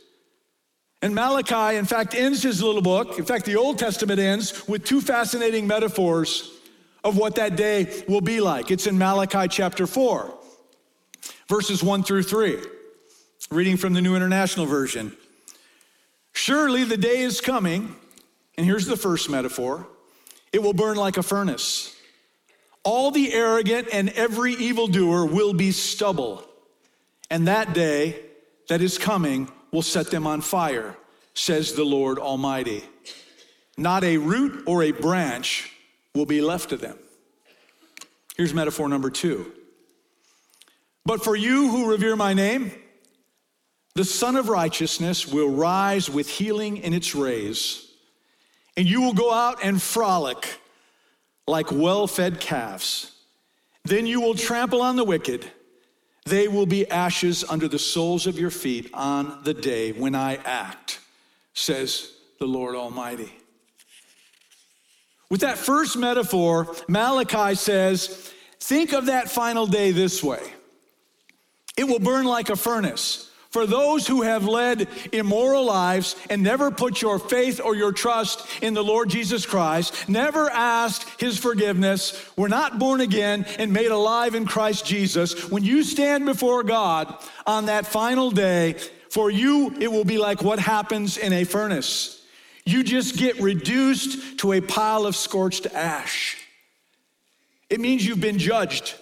[1.01, 3.19] And Malachi, in fact, ends his little book.
[3.19, 6.51] In fact, the Old Testament ends with two fascinating metaphors
[7.03, 8.71] of what that day will be like.
[8.71, 10.33] It's in Malachi chapter 4,
[11.47, 12.57] verses 1 through 3.
[13.51, 15.15] Reading from the New International Version.
[16.33, 17.95] Surely the day is coming,
[18.57, 19.87] and here's the first metaphor
[20.51, 21.95] it will burn like a furnace.
[22.83, 26.43] All the arrogant and every evildoer will be stubble.
[27.29, 28.19] And that day
[28.69, 30.95] that is coming will set them on fire,
[31.33, 32.83] says the Lord Almighty.
[33.77, 35.71] Not a root or a branch
[36.13, 36.97] will be left of them.
[38.35, 39.51] Here's metaphor number two.
[41.05, 42.71] But for you who revere my name,
[43.95, 47.89] the Sun of Righteousness will rise with healing in its rays,
[48.75, 50.59] and you will go out and frolic
[51.47, 53.11] like well fed calves.
[53.85, 55.49] Then you will trample on the wicked
[56.27, 60.35] they will be ashes under the soles of your feet on the day when I
[60.35, 60.99] act,
[61.53, 63.31] says the Lord Almighty.
[65.29, 70.41] With that first metaphor, Malachi says, think of that final day this way
[71.77, 73.26] it will burn like a furnace.
[73.57, 78.45] For those who have led immoral lives and never put your faith or your trust
[78.61, 83.89] in the Lord Jesus Christ, never asked his forgiveness, were not born again and made
[83.89, 87.11] alive in Christ Jesus, when you stand before God
[87.47, 88.73] on that final day,
[89.09, 92.23] for you it will be like what happens in a furnace.
[92.63, 96.37] You just get reduced to a pile of scorched ash.
[97.71, 98.93] It means you've been judged.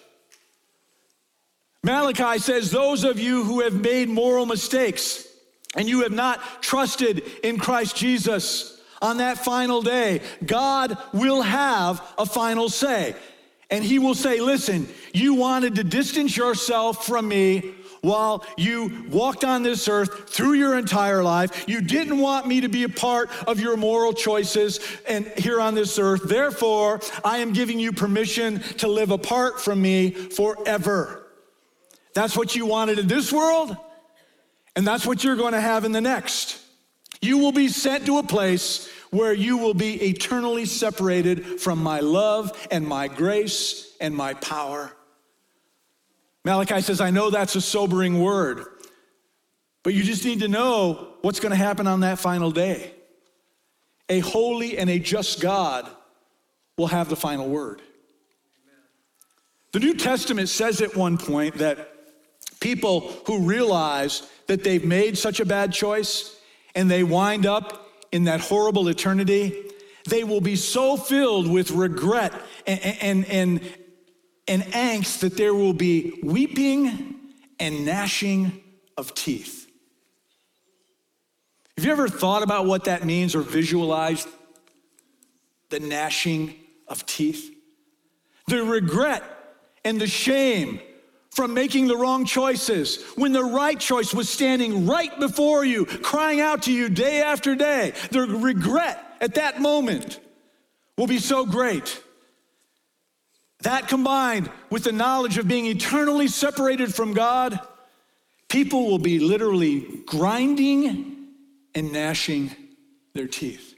[1.86, 5.28] Malachi says, Those of you who have made moral mistakes
[5.76, 12.02] and you have not trusted in Christ Jesus on that final day, God will have
[12.17, 13.15] a final say.
[13.69, 19.43] And He will say, Listen, you wanted to distance yourself from me while you walked
[19.43, 21.65] on this earth through your entire life.
[21.67, 25.76] You didn't want me to be a part of your moral choices and here on
[25.76, 26.24] this earth.
[26.24, 31.25] Therefore, I am giving you permission to live apart from me forever.
[32.15, 33.75] That's what you wanted in this world,
[34.75, 36.60] and that's what you're going to have in the next.
[37.21, 41.99] You will be sent to a place where you will be eternally separated from my
[41.99, 44.91] love and my grace and my power.
[46.45, 48.65] Malachi says, I know that's a sobering word,
[49.84, 52.93] but you just need to know what's going to happen on that final day.
[54.08, 55.89] A holy and a just God
[56.78, 57.82] will have the final word.
[59.73, 61.94] The New Testament says at one point that
[62.60, 66.36] People who realize that they've made such a bad choice
[66.74, 69.72] and they wind up in that horrible eternity,
[70.08, 72.34] they will be so filled with regret
[72.68, 73.62] and, and, and,
[74.48, 77.15] and angst that there will be weeping
[77.60, 78.62] and gnashing
[78.98, 79.68] of teeth.
[81.78, 84.30] Have you ever thought about what that means or visualized
[85.70, 86.56] the gnashing
[86.88, 87.52] of teeth?
[88.48, 89.24] The regret
[89.84, 90.80] and the shame
[91.36, 96.39] from making the wrong choices when the right choice was standing right before you, crying
[96.39, 97.91] out to you day after day.
[98.12, 100.21] The regret at that moment
[100.98, 102.02] will be so great.
[103.63, 107.60] That combined with the knowledge of being eternally separated from God,
[108.48, 111.28] people will be literally grinding
[111.74, 112.56] and gnashing
[113.13, 113.76] their teeth.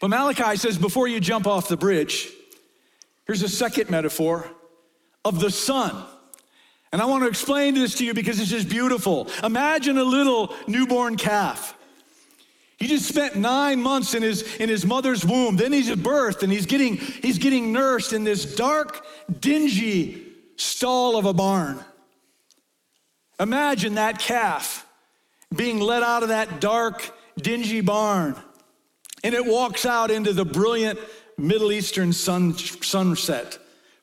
[0.00, 2.30] But Malachi says before you jump off the bridge,
[3.26, 4.50] here's a second metaphor
[5.24, 6.04] of the sun.
[6.92, 9.28] And I want to explain this to you because this is beautiful.
[9.42, 11.76] Imagine a little newborn calf.
[12.76, 15.56] He just spent nine months in his, in his mother's womb.
[15.56, 19.04] Then he's at birth and he's getting, he's getting nursed in this dark,
[19.40, 20.22] dingy
[20.56, 21.82] stall of a barn.
[23.40, 24.86] Imagine that calf
[25.54, 28.36] being let out of that dark, dingy barn.
[29.22, 30.98] And it walks out into the brilliant
[31.38, 33.58] Middle Eastern sun, sunset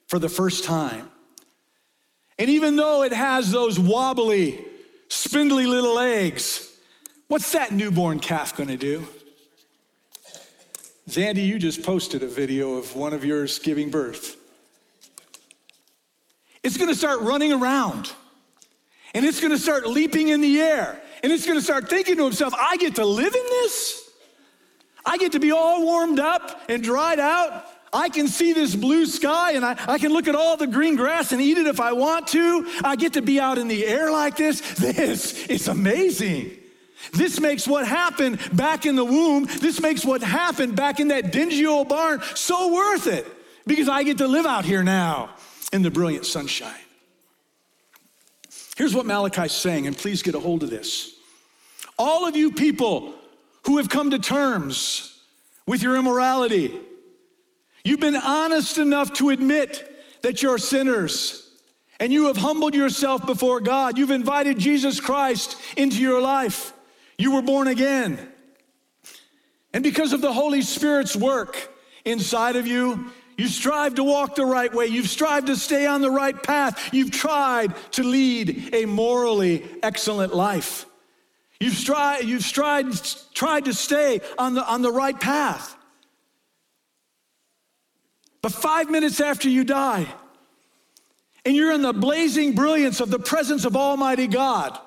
[0.08, 1.11] for the first time.
[2.42, 4.66] And even though it has those wobbly,
[5.10, 6.76] spindly little legs,
[7.28, 9.08] what's that newborn calf gonna do?
[11.08, 14.38] Zandy, you just posted a video of one of yours giving birth.
[16.64, 18.12] It's gonna start running around
[19.14, 22.56] and it's gonna start leaping in the air and it's gonna start thinking to himself,
[22.56, 24.10] I get to live in this?
[25.06, 27.71] I get to be all warmed up and dried out.
[27.94, 30.96] I can see this blue sky and I, I can look at all the green
[30.96, 32.66] grass and eat it if I want to.
[32.84, 34.62] I get to be out in the air like this.
[34.82, 36.58] This is amazing.
[37.14, 41.32] This makes what happened back in the womb, this makes what happened back in that
[41.32, 43.26] dingy old barn so worth it
[43.66, 45.32] because I get to live out here now
[45.74, 46.74] in the brilliant sunshine.
[48.78, 51.16] Here's what Malachi's saying, and please get a hold of this.
[51.98, 53.14] All of you people
[53.66, 55.20] who have come to terms
[55.68, 56.80] with your immorality,
[57.84, 59.88] you've been honest enough to admit
[60.22, 61.50] that you're sinners
[62.00, 63.98] and you have humbled yourself before God.
[63.98, 66.74] You've invited Jesus Christ into your life.
[67.18, 68.32] You were born again.
[69.74, 71.72] And because of the Holy Spirit's work
[72.04, 74.88] inside of you, you strive to walk the right way.
[74.88, 76.94] You've strived to stay on the right path.
[76.94, 80.86] You've tried to lead a morally excellent life.
[81.60, 82.88] You've, tried, you've tried,
[83.34, 85.76] tried to stay on the, on the right path.
[88.42, 90.08] But five minutes after you die,
[91.46, 94.78] and you're in the blazing brilliance of the presence of Almighty God,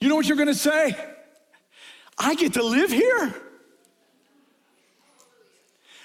[0.00, 0.96] you know what you're gonna say?
[2.18, 3.34] I get to live here?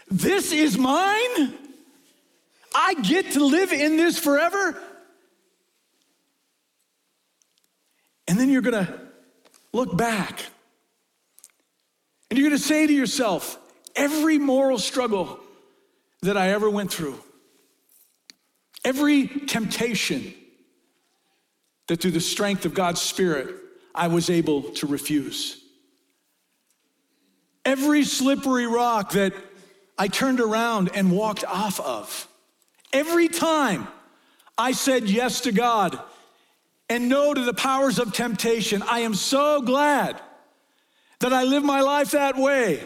[0.10, 1.58] This is mine?
[2.74, 4.82] I get to live in this forever?
[8.28, 9.02] And then you're gonna
[9.74, 10.42] look back.
[12.32, 13.60] And you're going to say to yourself,
[13.94, 15.41] every moral struggle
[16.22, 17.20] that I ever went through,
[18.86, 20.34] every temptation
[21.88, 23.56] that through the strength of God's Spirit
[23.94, 25.62] I was able to refuse,
[27.66, 29.34] every slippery rock that
[29.98, 32.28] I turned around and walked off of,
[32.94, 33.88] every time
[34.58, 36.00] I said yes to God
[36.92, 38.84] and no to the powers of temptation.
[38.84, 40.22] I am so glad
[41.20, 42.86] that I live my life that way.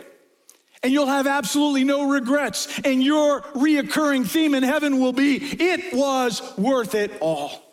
[0.85, 2.79] And you'll have absolutely no regrets.
[2.85, 7.63] And your reoccurring theme in heaven will be it was worth it all.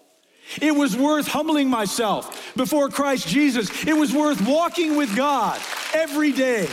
[0.62, 3.84] It was worth humbling myself before Christ Jesus.
[3.84, 5.60] It was worth walking with God
[5.92, 6.66] every day.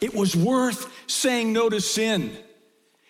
[0.00, 2.34] It was worth saying no to sin.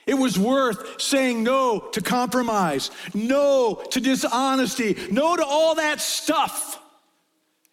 [0.05, 6.83] It was worth saying no to compromise, no to dishonesty, no to all that stuff.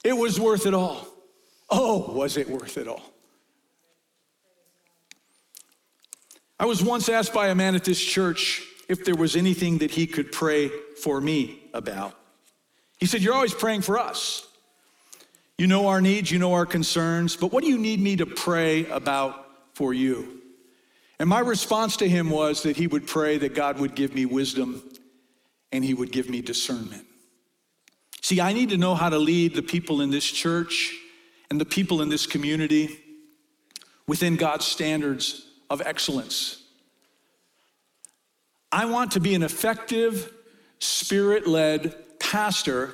[0.03, 1.07] It was worth it all.
[1.69, 3.03] Oh, was it worth it all?
[6.59, 9.91] I was once asked by a man at this church if there was anything that
[9.91, 10.69] he could pray
[11.01, 12.13] for me about.
[12.97, 14.47] He said, You're always praying for us.
[15.57, 18.25] You know our needs, you know our concerns, but what do you need me to
[18.25, 20.41] pray about for you?
[21.17, 24.25] And my response to him was that he would pray that God would give me
[24.25, 24.83] wisdom
[25.71, 27.05] and he would give me discernment.
[28.21, 30.93] See, I need to know how to lead the people in this church
[31.49, 32.99] and the people in this community
[34.07, 36.61] within God's standards of excellence.
[38.71, 40.31] I want to be an effective,
[40.79, 42.93] spirit led pastor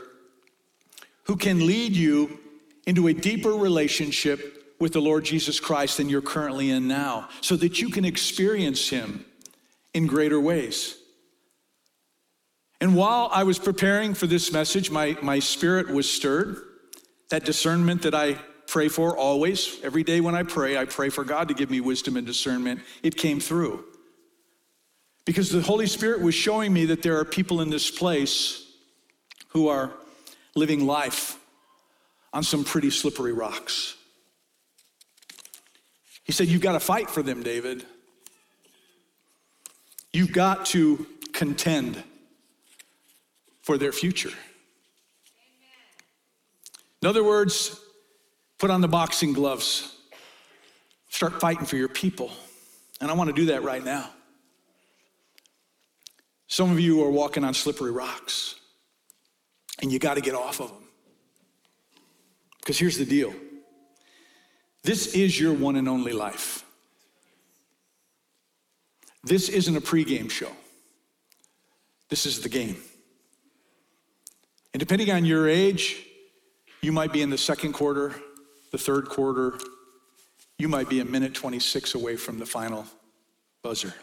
[1.23, 2.39] who can lead you
[2.85, 7.55] into a deeper relationship with the Lord Jesus Christ than you're currently in now, so
[7.55, 9.25] that you can experience Him
[9.93, 10.97] in greater ways.
[12.79, 16.57] And while I was preparing for this message, my, my spirit was stirred.
[17.31, 18.33] That discernment that I
[18.67, 21.79] pray for always, every day when I pray, I pray for God to give me
[21.79, 22.81] wisdom and discernment.
[23.03, 23.85] It came through.
[25.23, 28.65] Because the Holy Spirit was showing me that there are people in this place
[29.49, 29.93] who are
[30.55, 31.39] living life
[32.33, 33.95] on some pretty slippery rocks.
[36.25, 37.85] He said, You've got to fight for them, David.
[40.11, 42.03] You've got to contend
[43.61, 44.33] for their future.
[47.01, 47.79] In other words,
[48.59, 49.95] put on the boxing gloves,
[51.09, 52.31] start fighting for your people.
[52.99, 54.09] And I want to do that right now.
[56.47, 58.55] Some of you are walking on slippery rocks,
[59.81, 60.83] and you got to get off of them.
[62.59, 63.33] Because here's the deal
[64.83, 66.63] this is your one and only life.
[69.23, 70.51] This isn't a pregame show,
[72.09, 72.77] this is the game.
[74.73, 76.05] And depending on your age,
[76.81, 78.15] you might be in the second quarter,
[78.71, 79.57] the third quarter,
[80.57, 82.85] you might be a minute 26 away from the final
[83.63, 83.93] buzzer.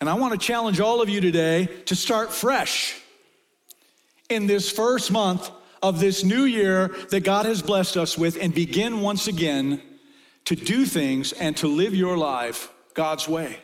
[0.00, 3.00] And I want to challenge all of you today to start fresh
[4.28, 5.50] in this first month
[5.82, 9.80] of this new year that God has blessed us with and begin once again
[10.46, 13.58] to do things and to live your life God's way.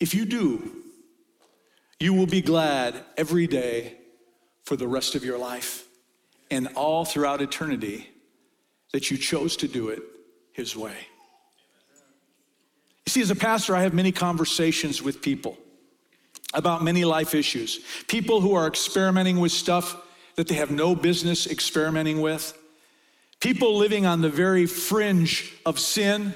[0.00, 0.83] If you do,
[2.00, 3.96] you will be glad every day
[4.64, 5.86] for the rest of your life
[6.50, 8.08] and all throughout eternity
[8.92, 10.02] that you chose to do it
[10.52, 10.96] His way.
[13.06, 15.58] You see, as a pastor, I have many conversations with people
[16.54, 17.80] about many life issues.
[18.06, 19.96] People who are experimenting with stuff
[20.36, 22.56] that they have no business experimenting with.
[23.40, 26.34] People living on the very fringe of sin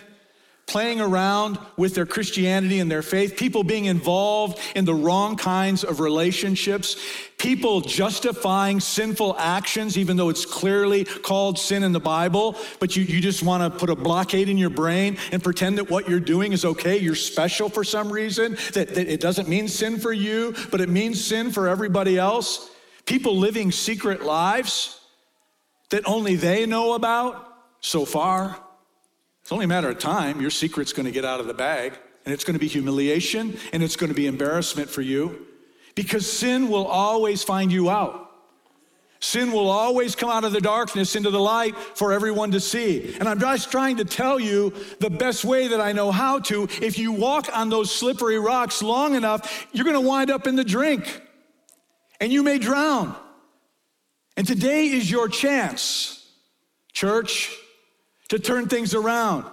[0.68, 5.82] playing around with their Christianity and their faith, people being involved in the wrong kinds
[5.82, 6.96] of relationships,
[7.38, 13.02] people justifying sinful actions, even though it's clearly called sin in the Bible, but you,
[13.02, 16.20] you just want to put a blockade in your brain and pretend that what you're
[16.20, 20.12] doing is okay, you're special for some reason, that, that it doesn't mean sin for
[20.12, 22.70] you, but it means sin for everybody else.
[23.06, 25.00] People living secret lives
[25.88, 27.46] that only they know about
[27.80, 28.62] so far.
[29.48, 30.42] It's only a matter of time.
[30.42, 33.56] Your secret's going to get out of the bag, and it's going to be humiliation
[33.72, 35.46] and it's going to be embarrassment for you
[35.94, 38.30] because sin will always find you out.
[39.20, 43.14] Sin will always come out of the darkness into the light for everyone to see.
[43.18, 46.68] And I'm just trying to tell you the best way that I know how to.
[46.82, 50.56] If you walk on those slippery rocks long enough, you're going to wind up in
[50.56, 51.22] the drink
[52.20, 53.16] and you may drown.
[54.36, 56.22] And today is your chance,
[56.92, 57.50] church
[58.28, 59.44] to turn things around.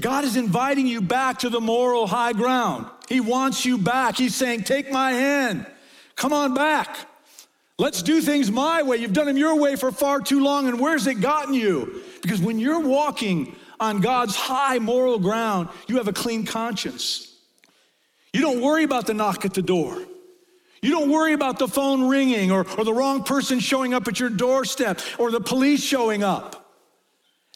[0.00, 2.86] God is inviting you back to the moral high ground.
[3.08, 4.16] He wants you back.
[4.16, 5.66] He's saying, Take my hand.
[6.14, 6.96] Come on back.
[7.78, 8.96] Let's do things my way.
[8.96, 12.02] You've done them your way for far too long, and where's it gotten you?
[12.22, 17.32] Because when you're walking on God's high moral ground, you have a clean conscience.
[18.32, 19.96] You don't worry about the knock at the door.
[20.82, 24.20] You don't worry about the phone ringing or, or the wrong person showing up at
[24.20, 26.67] your doorstep or the police showing up.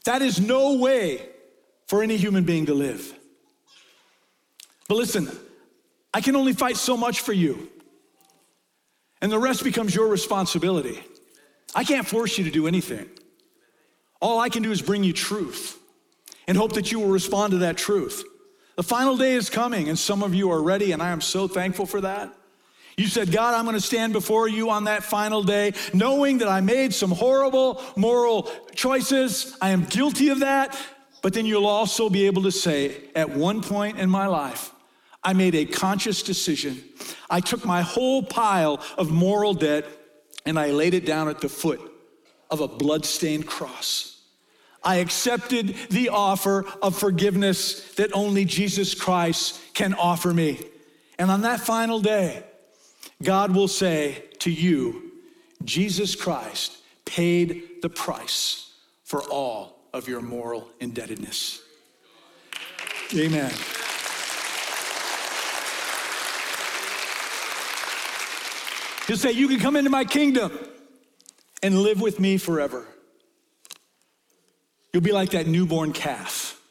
[0.04, 1.28] That is no way
[1.86, 3.18] for any human being to live.
[4.88, 5.28] But listen,
[6.12, 7.70] I can only fight so much for you,
[9.20, 11.02] and the rest becomes your responsibility.
[11.74, 13.08] I can't force you to do anything.
[14.20, 15.78] All I can do is bring you truth
[16.46, 18.24] and hope that you will respond to that truth.
[18.76, 21.46] The final day is coming, and some of you are ready, and I am so
[21.46, 22.34] thankful for that.
[22.96, 26.48] You said, God, I'm going to stand before you on that final day, knowing that
[26.48, 29.56] I made some horrible moral choices.
[29.60, 30.76] I am guilty of that.
[31.22, 34.72] But then you'll also be able to say, at one point in my life,
[35.22, 36.82] I made a conscious decision.
[37.30, 39.86] I took my whole pile of moral debt
[40.44, 41.80] and I laid it down at the foot
[42.50, 44.20] of a bloodstained cross.
[44.82, 50.60] I accepted the offer of forgiveness that only Jesus Christ can offer me.
[51.20, 52.42] And on that final day,
[53.22, 55.12] God will say to you,
[55.64, 58.72] Jesus Christ paid the price
[59.04, 61.60] for all of your moral indebtedness.
[63.14, 63.52] Amen.
[69.06, 70.58] He'll say, You can come into my kingdom
[71.62, 72.86] and live with me forever.
[74.92, 76.61] You'll be like that newborn calf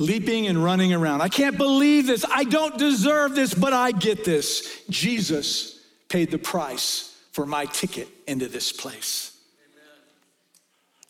[0.00, 1.20] leaping and running around.
[1.20, 2.24] I can't believe this.
[2.28, 4.82] I don't deserve this, but I get this.
[4.88, 5.78] Jesus
[6.08, 9.36] paid the price for my ticket into this place.
[9.62, 9.88] Amen.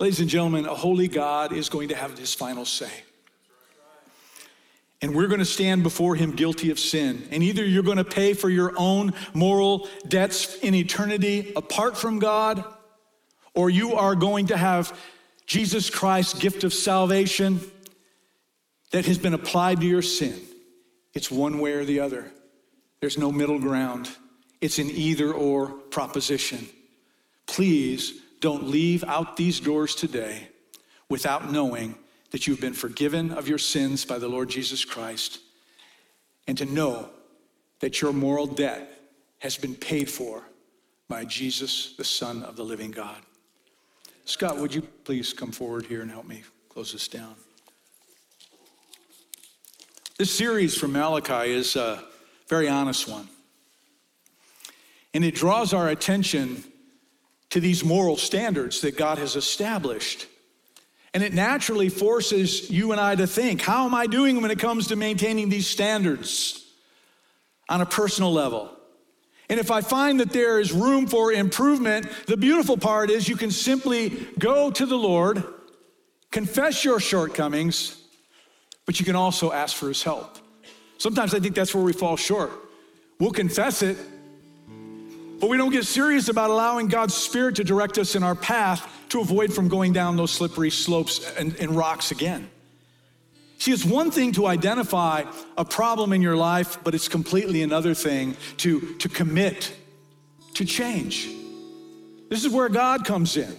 [0.01, 2.91] Ladies and gentlemen, a holy God is going to have his final say.
[5.03, 7.27] And we're going to stand before him guilty of sin.
[7.31, 12.19] And either you're going to pay for your own moral debts in eternity apart from
[12.19, 12.63] God,
[13.55, 14.99] or you are going to have
[15.47, 17.61] Jesus Christ's gift of salvation
[18.91, 20.41] that has been applied to your sin.
[21.15, 22.31] It's one way or the other.
[23.01, 24.11] There's no middle ground.
[24.61, 26.69] It's an either or proposition.
[27.47, 30.49] Please don't leave out these doors today
[31.09, 31.97] without knowing
[32.31, 35.41] that you've been forgiven of your sins by the Lord Jesus Christ
[36.47, 37.09] and to know
[37.81, 39.01] that your moral debt
[39.39, 40.43] has been paid for
[41.09, 43.17] by Jesus, the Son of the living God.
[44.25, 47.35] Scott, would you please come forward here and help me close this down?
[50.21, 52.05] This series from Malachi is a
[52.47, 53.27] very honest one.
[55.15, 56.63] And it draws our attention
[57.49, 60.27] to these moral standards that God has established.
[61.15, 64.59] And it naturally forces you and I to think how am I doing when it
[64.59, 66.67] comes to maintaining these standards
[67.71, 68.77] on a personal level?
[69.49, 73.37] And if I find that there is room for improvement, the beautiful part is you
[73.37, 75.43] can simply go to the Lord,
[76.31, 78.00] confess your shortcomings,
[78.87, 80.39] but you can also ask for his help.
[80.99, 82.51] Sometimes I think that's where we fall short.
[83.19, 83.97] We'll confess it,
[85.41, 88.87] but we don't get serious about allowing God's Spirit to direct us in our path
[89.11, 92.51] to avoid from going down those slippery slopes and, and rocks again.
[93.59, 95.25] See, it's one thing to identify
[95.59, 99.75] a problem in your life, but it's completely another thing to, to commit
[100.55, 101.29] to change.
[102.31, 103.55] This is where God comes in.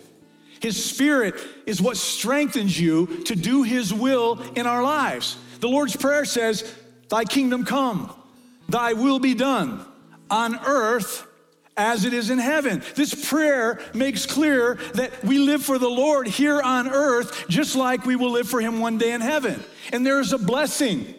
[0.61, 1.35] His Spirit
[1.65, 5.37] is what strengthens you to do His will in our lives.
[5.59, 6.71] The Lord's Prayer says,
[7.09, 8.13] Thy kingdom come,
[8.69, 9.85] Thy will be done
[10.29, 11.27] on earth
[11.75, 12.83] as it is in heaven.
[12.95, 18.05] This prayer makes clear that we live for the Lord here on earth just like
[18.05, 19.61] we will live for Him one day in heaven.
[19.91, 21.15] And there is a blessing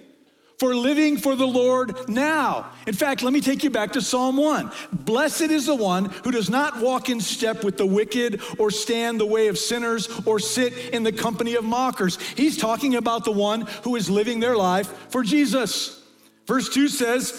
[0.62, 2.70] for living for the Lord now.
[2.86, 4.70] In fact, let me take you back to Psalm 1.
[4.92, 9.18] Blessed is the one who does not walk in step with the wicked or stand
[9.18, 12.16] the way of sinners or sit in the company of mockers.
[12.36, 16.00] He's talking about the one who is living their life for Jesus.
[16.46, 17.32] Verse 2 says,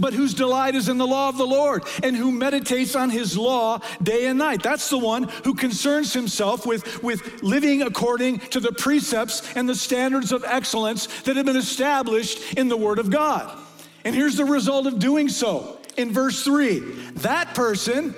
[0.00, 3.36] but whose delight is in the law of the Lord and who meditates on his
[3.36, 4.62] law day and night.
[4.62, 9.74] That's the one who concerns himself with, with living according to the precepts and the
[9.74, 13.56] standards of excellence that have been established in the Word of God.
[14.04, 16.78] And here's the result of doing so in verse 3
[17.16, 18.14] that person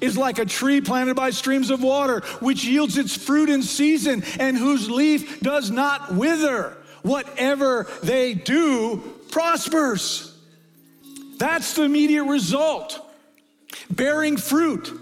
[0.00, 4.22] is like a tree planted by streams of water, which yields its fruit in season
[4.38, 6.76] and whose leaf does not wither.
[7.02, 8.98] Whatever they do
[9.30, 10.35] prospers.
[11.38, 13.00] That's the immediate result.
[13.90, 14.92] Bearing fruit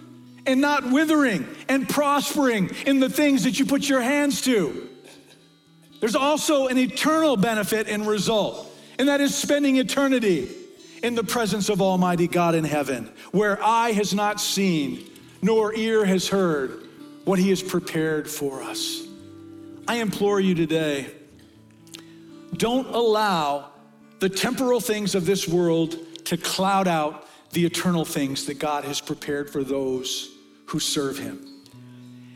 [0.47, 4.89] and not withering and prospering in the things that you put your hands to.
[6.01, 10.51] There's also an eternal benefit and result, and that is spending eternity
[11.03, 15.11] in the presence of Almighty God in heaven, where eye has not seen,
[15.41, 16.89] nor ear has heard
[17.25, 19.03] what He has prepared for us.
[19.89, 21.11] I implore you today
[22.57, 23.71] don't allow
[24.21, 29.01] the temporal things of this world to cloud out the eternal things that God has
[29.01, 30.31] prepared for those
[30.67, 31.47] who serve Him.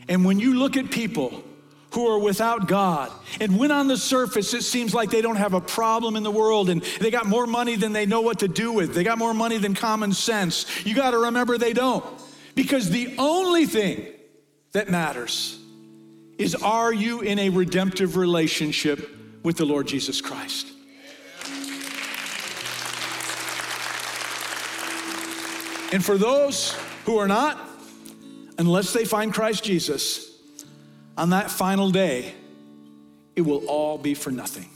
[0.08, 1.44] And when you look at people
[1.92, 3.10] who are without God,
[3.40, 6.30] and when on the surface it seems like they don't have a problem in the
[6.30, 9.18] world and they got more money than they know what to do with, they got
[9.18, 12.04] more money than common sense, you got to remember they don't.
[12.54, 14.06] Because the only thing
[14.72, 15.58] that matters
[16.38, 19.10] is are you in a redemptive relationship
[19.42, 20.66] with the Lord Jesus Christ?
[25.92, 26.76] And for those
[27.06, 27.58] who are not,
[28.58, 30.36] unless they find Christ Jesus,
[31.16, 32.34] on that final day,
[33.34, 34.68] it will all be for nothing.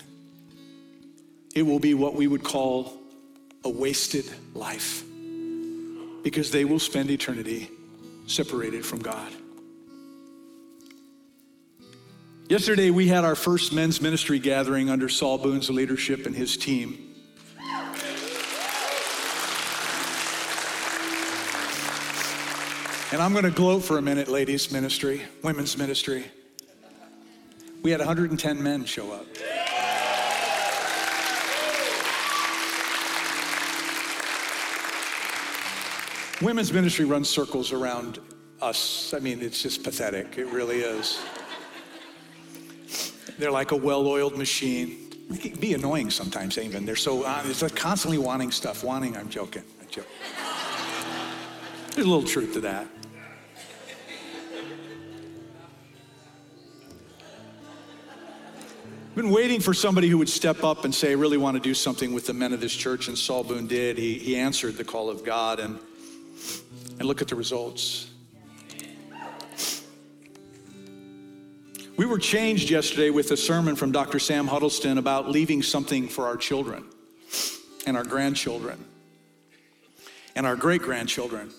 [1.55, 2.99] It will be what we would call
[3.65, 5.05] a wasted life
[6.23, 7.71] because they will spend eternity
[8.27, 9.33] separated from God.
[12.49, 17.12] Yesterday, we had our first men's ministry gathering under Saul Boone's leadership and his team.
[23.13, 26.25] And I'm going to gloat for a minute, ladies' ministry, women's ministry.
[27.83, 29.27] We had 110 men show up.
[36.41, 38.19] Women's ministry runs circles around
[38.63, 39.13] us.
[39.13, 40.39] I mean, it's just pathetic.
[40.39, 41.21] It really is.
[43.39, 45.11] They're like a well oiled machine.
[45.61, 46.87] Be annoying sometimes, even.
[46.87, 48.83] They're so, uh, it's like constantly wanting stuff.
[48.83, 49.65] Wanting, I'm joking.
[49.83, 50.11] I'm joking.
[51.95, 52.87] There's a little truth to that.
[59.11, 61.61] I've been waiting for somebody who would step up and say, I really want to
[61.61, 63.99] do something with the men of this church, and Saul Boone did.
[63.99, 65.79] He, he answered the call of God, and,
[66.99, 68.09] and look at the results.
[71.99, 74.19] We were changed yesterday with a sermon from Dr.
[74.19, 76.87] Sam Huddleston about leaving something for our children
[77.87, 78.83] and our grandchildren
[80.35, 81.53] and our great grandchildren.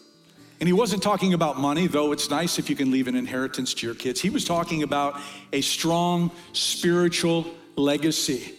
[0.64, 3.74] And he wasn't talking about money, though it's nice if you can leave an inheritance
[3.74, 4.22] to your kids.
[4.22, 5.20] He was talking about
[5.52, 7.46] a strong spiritual
[7.76, 8.54] legacy.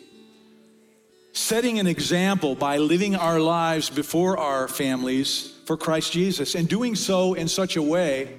[1.32, 6.94] Setting an example by living our lives before our families for Christ Jesus and doing
[6.94, 8.36] so in such a way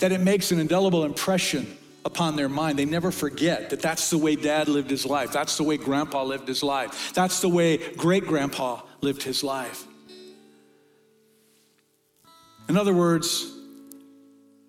[0.00, 2.80] that it makes an indelible impression upon their mind.
[2.80, 5.30] They never forget that that's the way dad lived his life.
[5.30, 7.12] That's the way grandpa lived his life.
[7.14, 9.86] That's the way great grandpa lived his life.
[12.68, 13.52] In other words,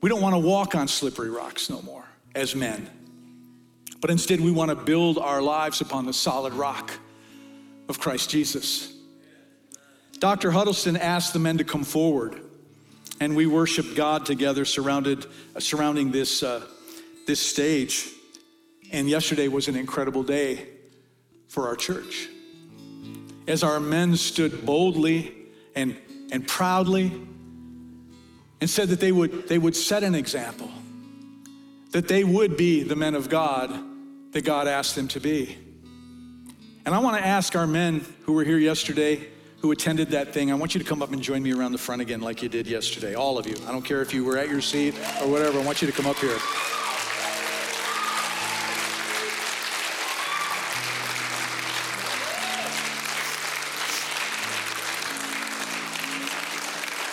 [0.02, 2.90] we don't want to walk on slippery rocks no more as men,
[4.02, 6.92] but instead we want to build our lives upon the solid rock
[7.88, 8.94] of Christ Jesus.
[10.20, 10.52] Dr.
[10.52, 12.42] Huddleston asked the men to come forward,
[13.20, 15.26] and we worshiped God together, surrounded,
[15.56, 16.66] uh, surrounding this, uh,
[17.28, 18.10] this stage.
[18.92, 20.68] And yesterday was an incredible day
[21.48, 22.30] for our church.
[23.48, 25.34] As our men stood boldly
[25.76, 25.98] and,
[26.32, 27.12] and proudly
[28.64, 30.72] and said that they would, they would set an example,
[31.92, 33.78] that they would be the men of God
[34.32, 35.58] that God asked them to be.
[36.86, 40.50] And I want to ask our men who were here yesterday, who attended that thing,
[40.50, 42.48] I want you to come up and join me around the front again, like you
[42.48, 43.16] did yesterday.
[43.16, 43.56] All of you.
[43.68, 45.94] I don't care if you were at your seat or whatever, I want you to
[45.94, 46.38] come up here.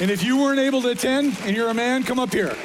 [0.00, 2.56] And if you weren't able to attend and you're a man, come up here.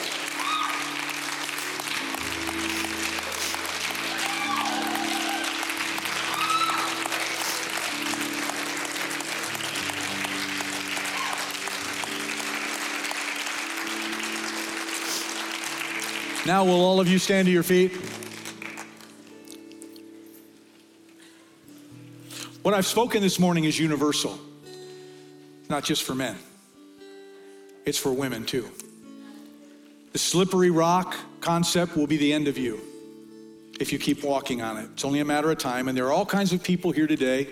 [16.45, 17.91] Now, will all of you stand to your feet?
[22.61, 24.39] What I've spoken this morning is universal,
[25.67, 26.37] not just for men
[27.85, 28.69] it's for women too.
[30.13, 32.79] The slippery rock concept will be the end of you
[33.79, 34.89] if you keep walking on it.
[34.93, 35.87] It's only a matter of time.
[35.87, 37.49] And there are all kinds of people here today,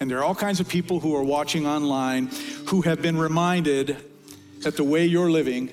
[0.00, 2.30] and there are all kinds of people who are watching online
[2.66, 3.96] who have been reminded
[4.60, 5.70] that the way you're living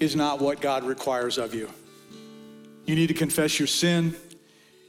[0.00, 1.70] is not what God requires of you.
[2.86, 4.16] You need to confess your sin.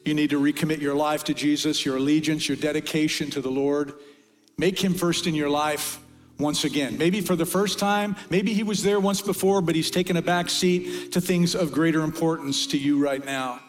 [0.05, 3.93] You need to recommit your life to Jesus, your allegiance, your dedication to the Lord.
[4.57, 5.99] Make him first in your life
[6.41, 6.97] once again.
[6.97, 10.21] Maybe for the first time, maybe he was there once before, but he's taken a
[10.21, 13.59] back seat to things of greater importance to you right now.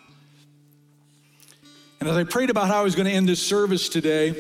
[2.01, 4.35] And as I prayed about how I was going to end this service today,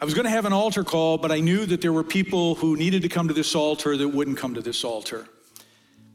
[0.00, 2.54] I was going to have an altar call, but I knew that there were people
[2.54, 5.26] who needed to come to this altar that wouldn't come to this altar.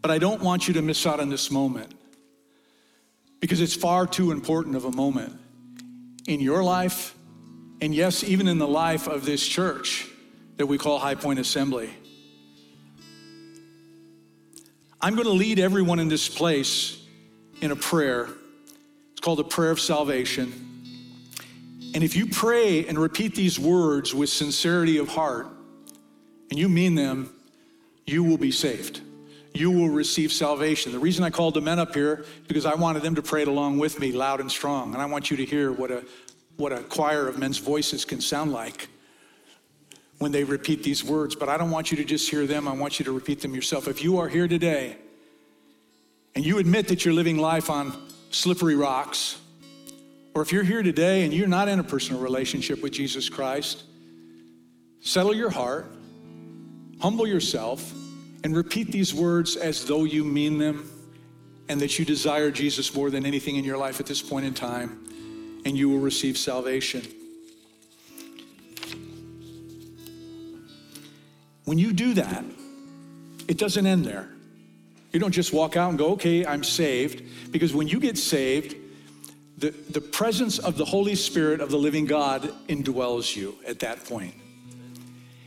[0.02, 1.94] But I don't want you to miss out on this moment
[3.40, 5.40] because it's far too important of a moment
[6.28, 7.16] in your life
[7.82, 10.08] and yes, even in the life of this church
[10.58, 11.90] that we call High Point Assembly.
[15.02, 17.02] I'm going to lead everyone in this place
[17.62, 18.28] in a prayer.
[19.14, 20.52] It's called a prayer of salvation.
[21.94, 25.48] And if you pray and repeat these words with sincerity of heart,
[26.50, 27.34] and you mean them,
[28.06, 29.02] you will be saved.
[29.54, 30.92] You will receive salvation.
[30.92, 33.48] The reason I called the men up here because I wanted them to pray it
[33.48, 34.94] along with me, loud and strong.
[34.94, 36.04] And I want you to hear what a
[36.60, 38.90] what a choir of men's voices can sound like
[40.18, 41.34] when they repeat these words.
[41.34, 43.56] But I don't want you to just hear them, I want you to repeat them
[43.56, 43.88] yourself.
[43.88, 44.98] If you are here today
[46.36, 47.94] and you admit that you're living life on
[48.30, 49.40] slippery rocks,
[50.36, 53.84] or if you're here today and you're not in a personal relationship with Jesus Christ,
[55.00, 55.90] settle your heart,
[57.00, 57.94] humble yourself,
[58.44, 60.92] and repeat these words as though you mean them
[61.70, 64.54] and that you desire Jesus more than anything in your life at this point in
[64.54, 65.09] time
[65.66, 67.04] and you will receive salvation.
[71.66, 72.44] When you do that,
[73.48, 74.28] it doesn't end there.
[75.12, 77.24] You don't just walk out and go, okay, I'm saved.
[77.52, 78.76] Because when you get saved,
[79.58, 84.04] the, the presence of the Holy Spirit of the living God indwells you at that
[84.06, 84.34] point.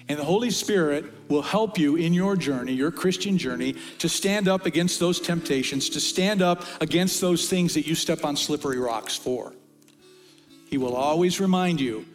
[0.08, 4.48] And the Holy Spirit will help you in your journey, your Christian journey, to stand
[4.48, 8.78] up against those temptations, to stand up against those things that you step on slippery
[8.78, 9.54] rocks for.
[10.72, 12.06] He will always remind you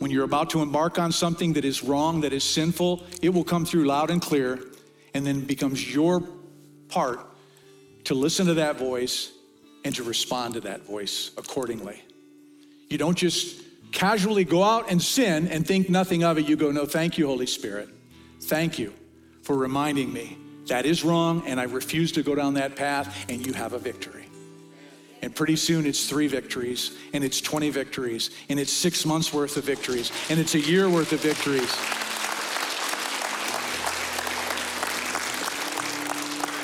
[0.00, 3.44] when you're about to embark on something that is wrong, that is sinful, it will
[3.44, 4.58] come through loud and clear,
[5.14, 6.20] and then becomes your
[6.88, 7.20] part
[8.02, 9.30] to listen to that voice
[9.84, 12.02] and to respond to that voice accordingly.
[12.88, 16.48] You don't just casually go out and sin and think nothing of it.
[16.48, 17.88] You go, No, thank you, Holy Spirit.
[18.40, 18.92] Thank you
[19.42, 20.36] for reminding me
[20.66, 23.78] that is wrong and I refuse to go down that path, and you have a
[23.78, 24.29] victory.
[25.22, 29.56] And pretty soon it's three victories, and it's 20 victories, and it's six months worth
[29.56, 31.70] of victories, and it's a year worth of victories.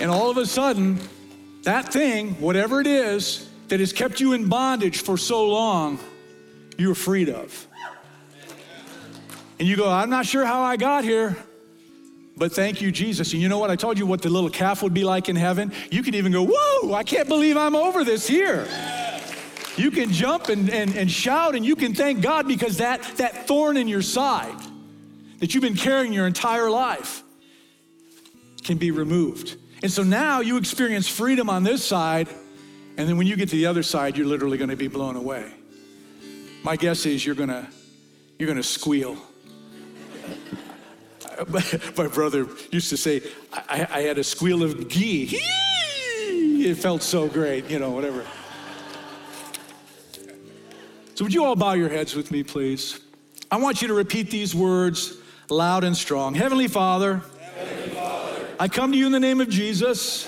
[0.01, 0.99] And all of a sudden,
[1.63, 5.99] that thing, whatever it is that has kept you in bondage for so long,
[6.79, 7.67] you're freed of.
[9.59, 11.37] And you go, I'm not sure how I got here,
[12.37, 13.33] but thank you, Jesus.
[13.33, 13.71] And you know what?
[13.71, 15.73] I told you what the little calf would be like in heaven.
[15.91, 18.67] You can even go, Whoa, I can't believe I'm over this here.
[19.77, 23.47] You can jump and, and, and shout and you can thank God because that, that
[23.47, 24.57] thorn in your side
[25.39, 27.23] that you've been carrying your entire life
[28.65, 29.57] can be removed.
[29.83, 32.29] And so now you experience freedom on this side,
[32.97, 35.17] and then when you get to the other side, you're literally going to be blown
[35.17, 35.53] away.
[36.63, 37.67] My guess is you're going to
[38.39, 39.17] you're going to squeal.
[41.97, 43.23] My brother used to say,
[43.53, 45.41] I, I had a squeal of ghee.
[46.59, 48.25] It felt so great, you know, whatever.
[51.15, 52.99] So, would you all bow your heads with me, please?
[53.51, 55.17] I want you to repeat these words
[55.49, 56.35] loud and strong.
[56.35, 60.25] Heavenly Father, Heavenly Father I come to you in the name of Jesus,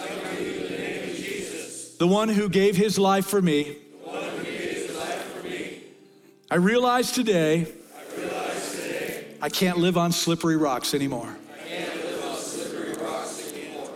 [1.99, 3.77] the one who gave his life for me.
[4.11, 5.81] I realize today
[6.51, 7.67] I realize today
[9.41, 11.29] I can't live on slippery rocks anymore.
[11.29, 13.91] I slippery rocks anymore.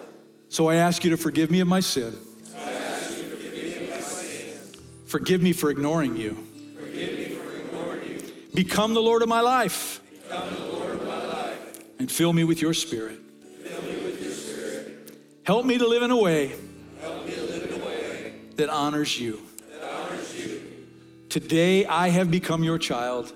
[0.49, 2.12] So I ask you to forgive me of my sin.
[2.12, 4.76] Forgive me of my sins.
[5.07, 6.36] Forgive me for ignoring you.
[6.78, 8.22] Forgive me for ignoring you.
[8.55, 11.78] Become the Lord of my life Become the Lord of my life.
[11.99, 13.18] and fill me with your spirit.
[15.45, 16.53] Help me to live in a way
[17.01, 19.43] Help me to live in a way that honors you.
[19.72, 20.62] that honors you.
[21.28, 23.32] Today I have become your child,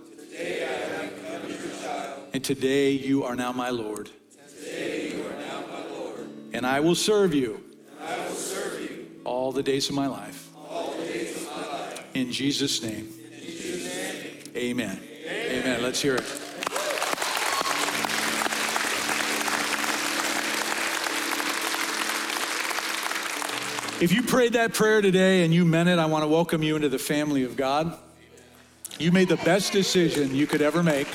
[2.36, 4.10] and today you are now my Lord.
[4.58, 6.28] Today you are now my Lord.
[6.52, 7.64] And I will serve you
[7.98, 10.50] I will serve you all the days of my life.
[10.68, 12.04] all the days of my life.
[12.14, 14.52] In Jesus' name, In Jesus' name.
[14.54, 15.00] amen.
[15.26, 15.82] Amen.
[15.82, 16.24] Let's hear it.
[23.98, 26.76] If you prayed that prayer today and you meant it, I want to welcome you
[26.76, 27.96] into the family of God.
[28.98, 31.08] You made the best decision you could ever make.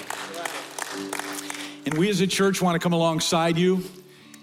[1.85, 3.83] And we as a church want to come alongside you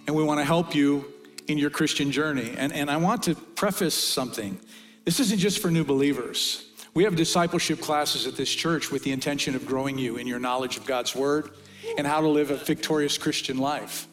[0.07, 1.13] and we want to help you
[1.47, 2.53] in your Christian journey.
[2.57, 4.59] And, and I want to preface something.
[5.05, 6.67] This isn't just for new believers.
[6.95, 10.41] We have discipleship classes at this church with the intention of growing you in your
[10.41, 11.51] knowledge of God's word
[11.97, 14.09] and how to live a victorious Christian life.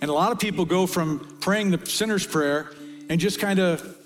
[0.00, 2.72] And a lot of people go from praying the sinner's prayer
[3.08, 3.96] and just kind of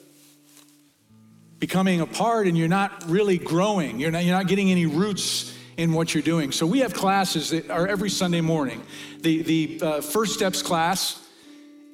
[1.58, 3.98] becoming apart and you're not really growing.
[3.98, 6.52] You're not, you're not getting any roots in what you're doing.
[6.52, 8.82] So we have classes that are every Sunday morning.
[9.20, 11.26] The, the uh, First Steps class,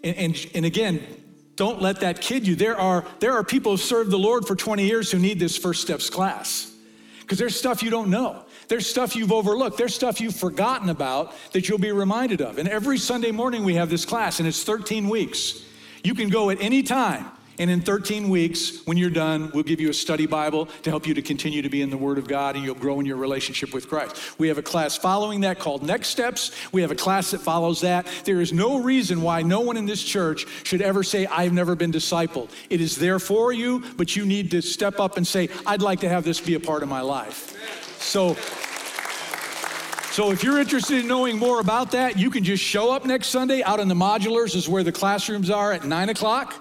[0.04, 1.02] and, and, and again,
[1.56, 2.54] don't let that kid you.
[2.54, 5.56] There are, there are people who served the Lord for 20 years who need this
[5.56, 6.74] First Steps class
[7.20, 8.44] because there's stuff you don't know.
[8.68, 9.76] There's stuff you've overlooked.
[9.76, 12.58] There's stuff you've forgotten about that you'll be reminded of.
[12.58, 15.64] And every Sunday morning we have this class, and it's 13 weeks.
[16.02, 17.30] You can go at any time.
[17.60, 21.06] And in 13 weeks, when you're done, we'll give you a study Bible to help
[21.06, 23.18] you to continue to be in the Word of God and you'll grow in your
[23.18, 24.16] relationship with Christ.
[24.38, 26.52] We have a class following that called Next Steps.
[26.72, 28.06] We have a class that follows that.
[28.24, 31.74] There is no reason why no one in this church should ever say, I've never
[31.74, 32.48] been discipled.
[32.70, 36.00] It is there for you, but you need to step up and say, I'd like
[36.00, 37.58] to have this be a part of my life.
[38.00, 38.36] So,
[40.12, 43.26] so if you're interested in knowing more about that, you can just show up next
[43.26, 46.54] Sunday out in the modulars is where the classrooms are at nine o'clock.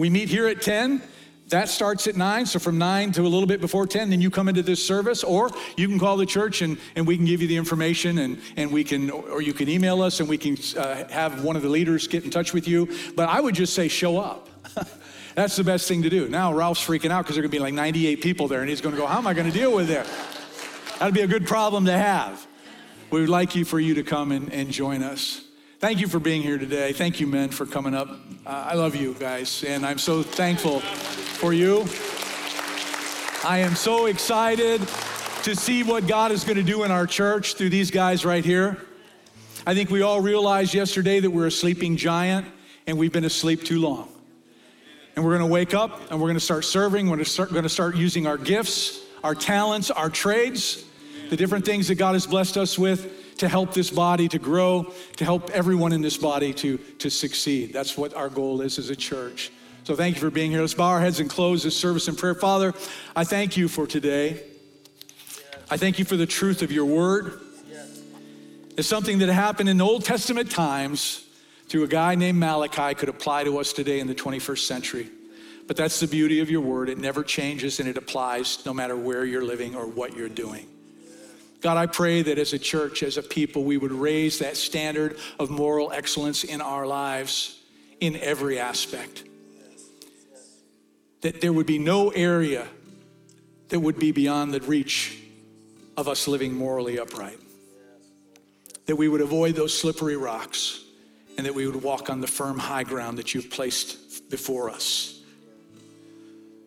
[0.00, 1.02] We meet here at 10.
[1.48, 4.30] That starts at 9, so from 9 to a little bit before 10, then you
[4.30, 7.42] come into this service, or you can call the church and, and we can give
[7.42, 10.56] you the information, and, and we can, or you can email us and we can
[10.78, 12.88] uh, have one of the leaders get in touch with you.
[13.14, 14.48] But I would just say, show up.
[15.34, 16.30] That's the best thing to do.
[16.30, 18.70] Now, Ralph's freaking out because there are going to be like 98 people there, and
[18.70, 20.08] he's going to go, How am I going to deal with that?
[20.98, 22.46] That'd be a good problem to have.
[23.10, 25.42] We would like you for you to come and, and join us.
[25.80, 26.92] Thank you for being here today.
[26.92, 28.10] Thank you, men, for coming up.
[28.10, 31.86] Uh, I love you guys, and I'm so thankful for you.
[33.48, 34.82] I am so excited
[35.42, 38.44] to see what God is going to do in our church through these guys right
[38.44, 38.76] here.
[39.66, 42.46] I think we all realized yesterday that we're a sleeping giant,
[42.86, 44.06] and we've been asleep too long.
[45.16, 47.06] And we're going to wake up and we're going to start serving.
[47.06, 50.84] We're going to start, going to start using our gifts, our talents, our trades,
[51.30, 54.92] the different things that God has blessed us with to help this body to grow,
[55.16, 57.72] to help everyone in this body to, to succeed.
[57.72, 59.50] That's what our goal is as a church.
[59.84, 60.60] So thank you for being here.
[60.60, 62.34] Let's bow our heads and close this service in prayer.
[62.34, 62.74] Father,
[63.16, 64.42] I thank you for today.
[65.70, 67.40] I thank you for the truth of your word.
[68.76, 71.26] It's something that happened in Old Testament times
[71.66, 75.08] through a guy named Malachi could apply to us today in the 21st century.
[75.66, 76.90] But that's the beauty of your word.
[76.90, 80.66] It never changes and it applies no matter where you're living or what you're doing.
[81.60, 85.18] God, I pray that as a church, as a people, we would raise that standard
[85.38, 87.60] of moral excellence in our lives
[88.00, 89.24] in every aspect.
[91.20, 92.66] That there would be no area
[93.68, 95.18] that would be beyond the reach
[95.96, 97.38] of us living morally upright.
[98.86, 100.82] That we would avoid those slippery rocks
[101.36, 105.19] and that we would walk on the firm high ground that you've placed before us.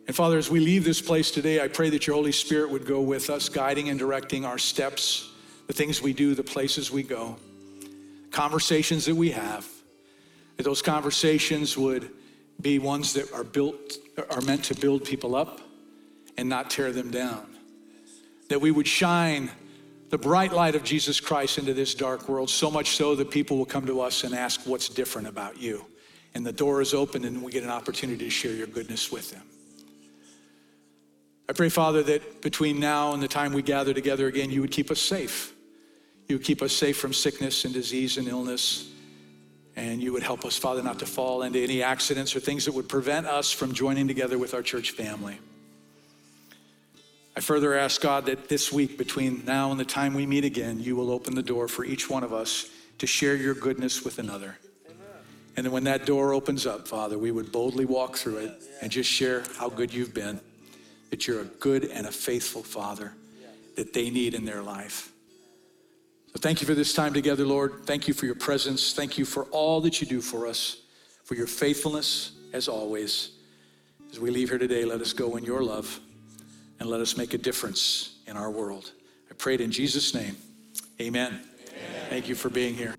[0.06, 2.86] And Father, as we leave this place today, I pray that your Holy Spirit would
[2.86, 5.30] go with us, guiding and directing our steps,
[5.66, 7.36] the things we do, the places we go,
[8.30, 9.66] conversations that we have.
[10.56, 12.10] That those conversations would
[12.60, 13.94] be ones that are built,
[14.30, 15.60] are meant to build people up
[16.36, 17.46] and not tear them down.
[18.50, 19.50] That we would shine
[20.10, 23.56] the bright light of Jesus Christ into this dark world, so much so that people
[23.56, 25.86] will come to us and ask, What's different about you?
[26.34, 29.30] And the door is open and we get an opportunity to share your goodness with
[29.30, 29.42] them.
[31.48, 34.70] I pray, Father, that between now and the time we gather together again, you would
[34.70, 35.52] keep us safe.
[36.26, 38.90] You would keep us safe from sickness and disease and illness.
[39.76, 42.72] And you would help us, Father, not to fall into any accidents or things that
[42.72, 45.38] would prevent us from joining together with our church family.
[47.36, 50.80] I further ask God that this week, between now and the time we meet again,
[50.80, 54.18] you will open the door for each one of us to share your goodness with
[54.18, 54.56] another.
[55.56, 58.90] And then when that door opens up, Father, we would boldly walk through it and
[58.90, 60.40] just share how good you've been
[61.14, 63.12] that you're a good and a faithful father
[63.76, 65.12] that they need in their life.
[66.32, 67.86] So thank you for this time together, Lord.
[67.86, 68.92] Thank you for your presence.
[68.92, 70.78] Thank you for all that you do for us,
[71.22, 73.30] for your faithfulness as always.
[74.10, 76.00] As we leave here today, let us go in your love
[76.80, 78.90] and let us make a difference in our world.
[79.30, 80.34] I pray it in Jesus' name.
[81.00, 81.28] Amen.
[81.28, 82.06] Amen.
[82.10, 82.96] Thank you for being here.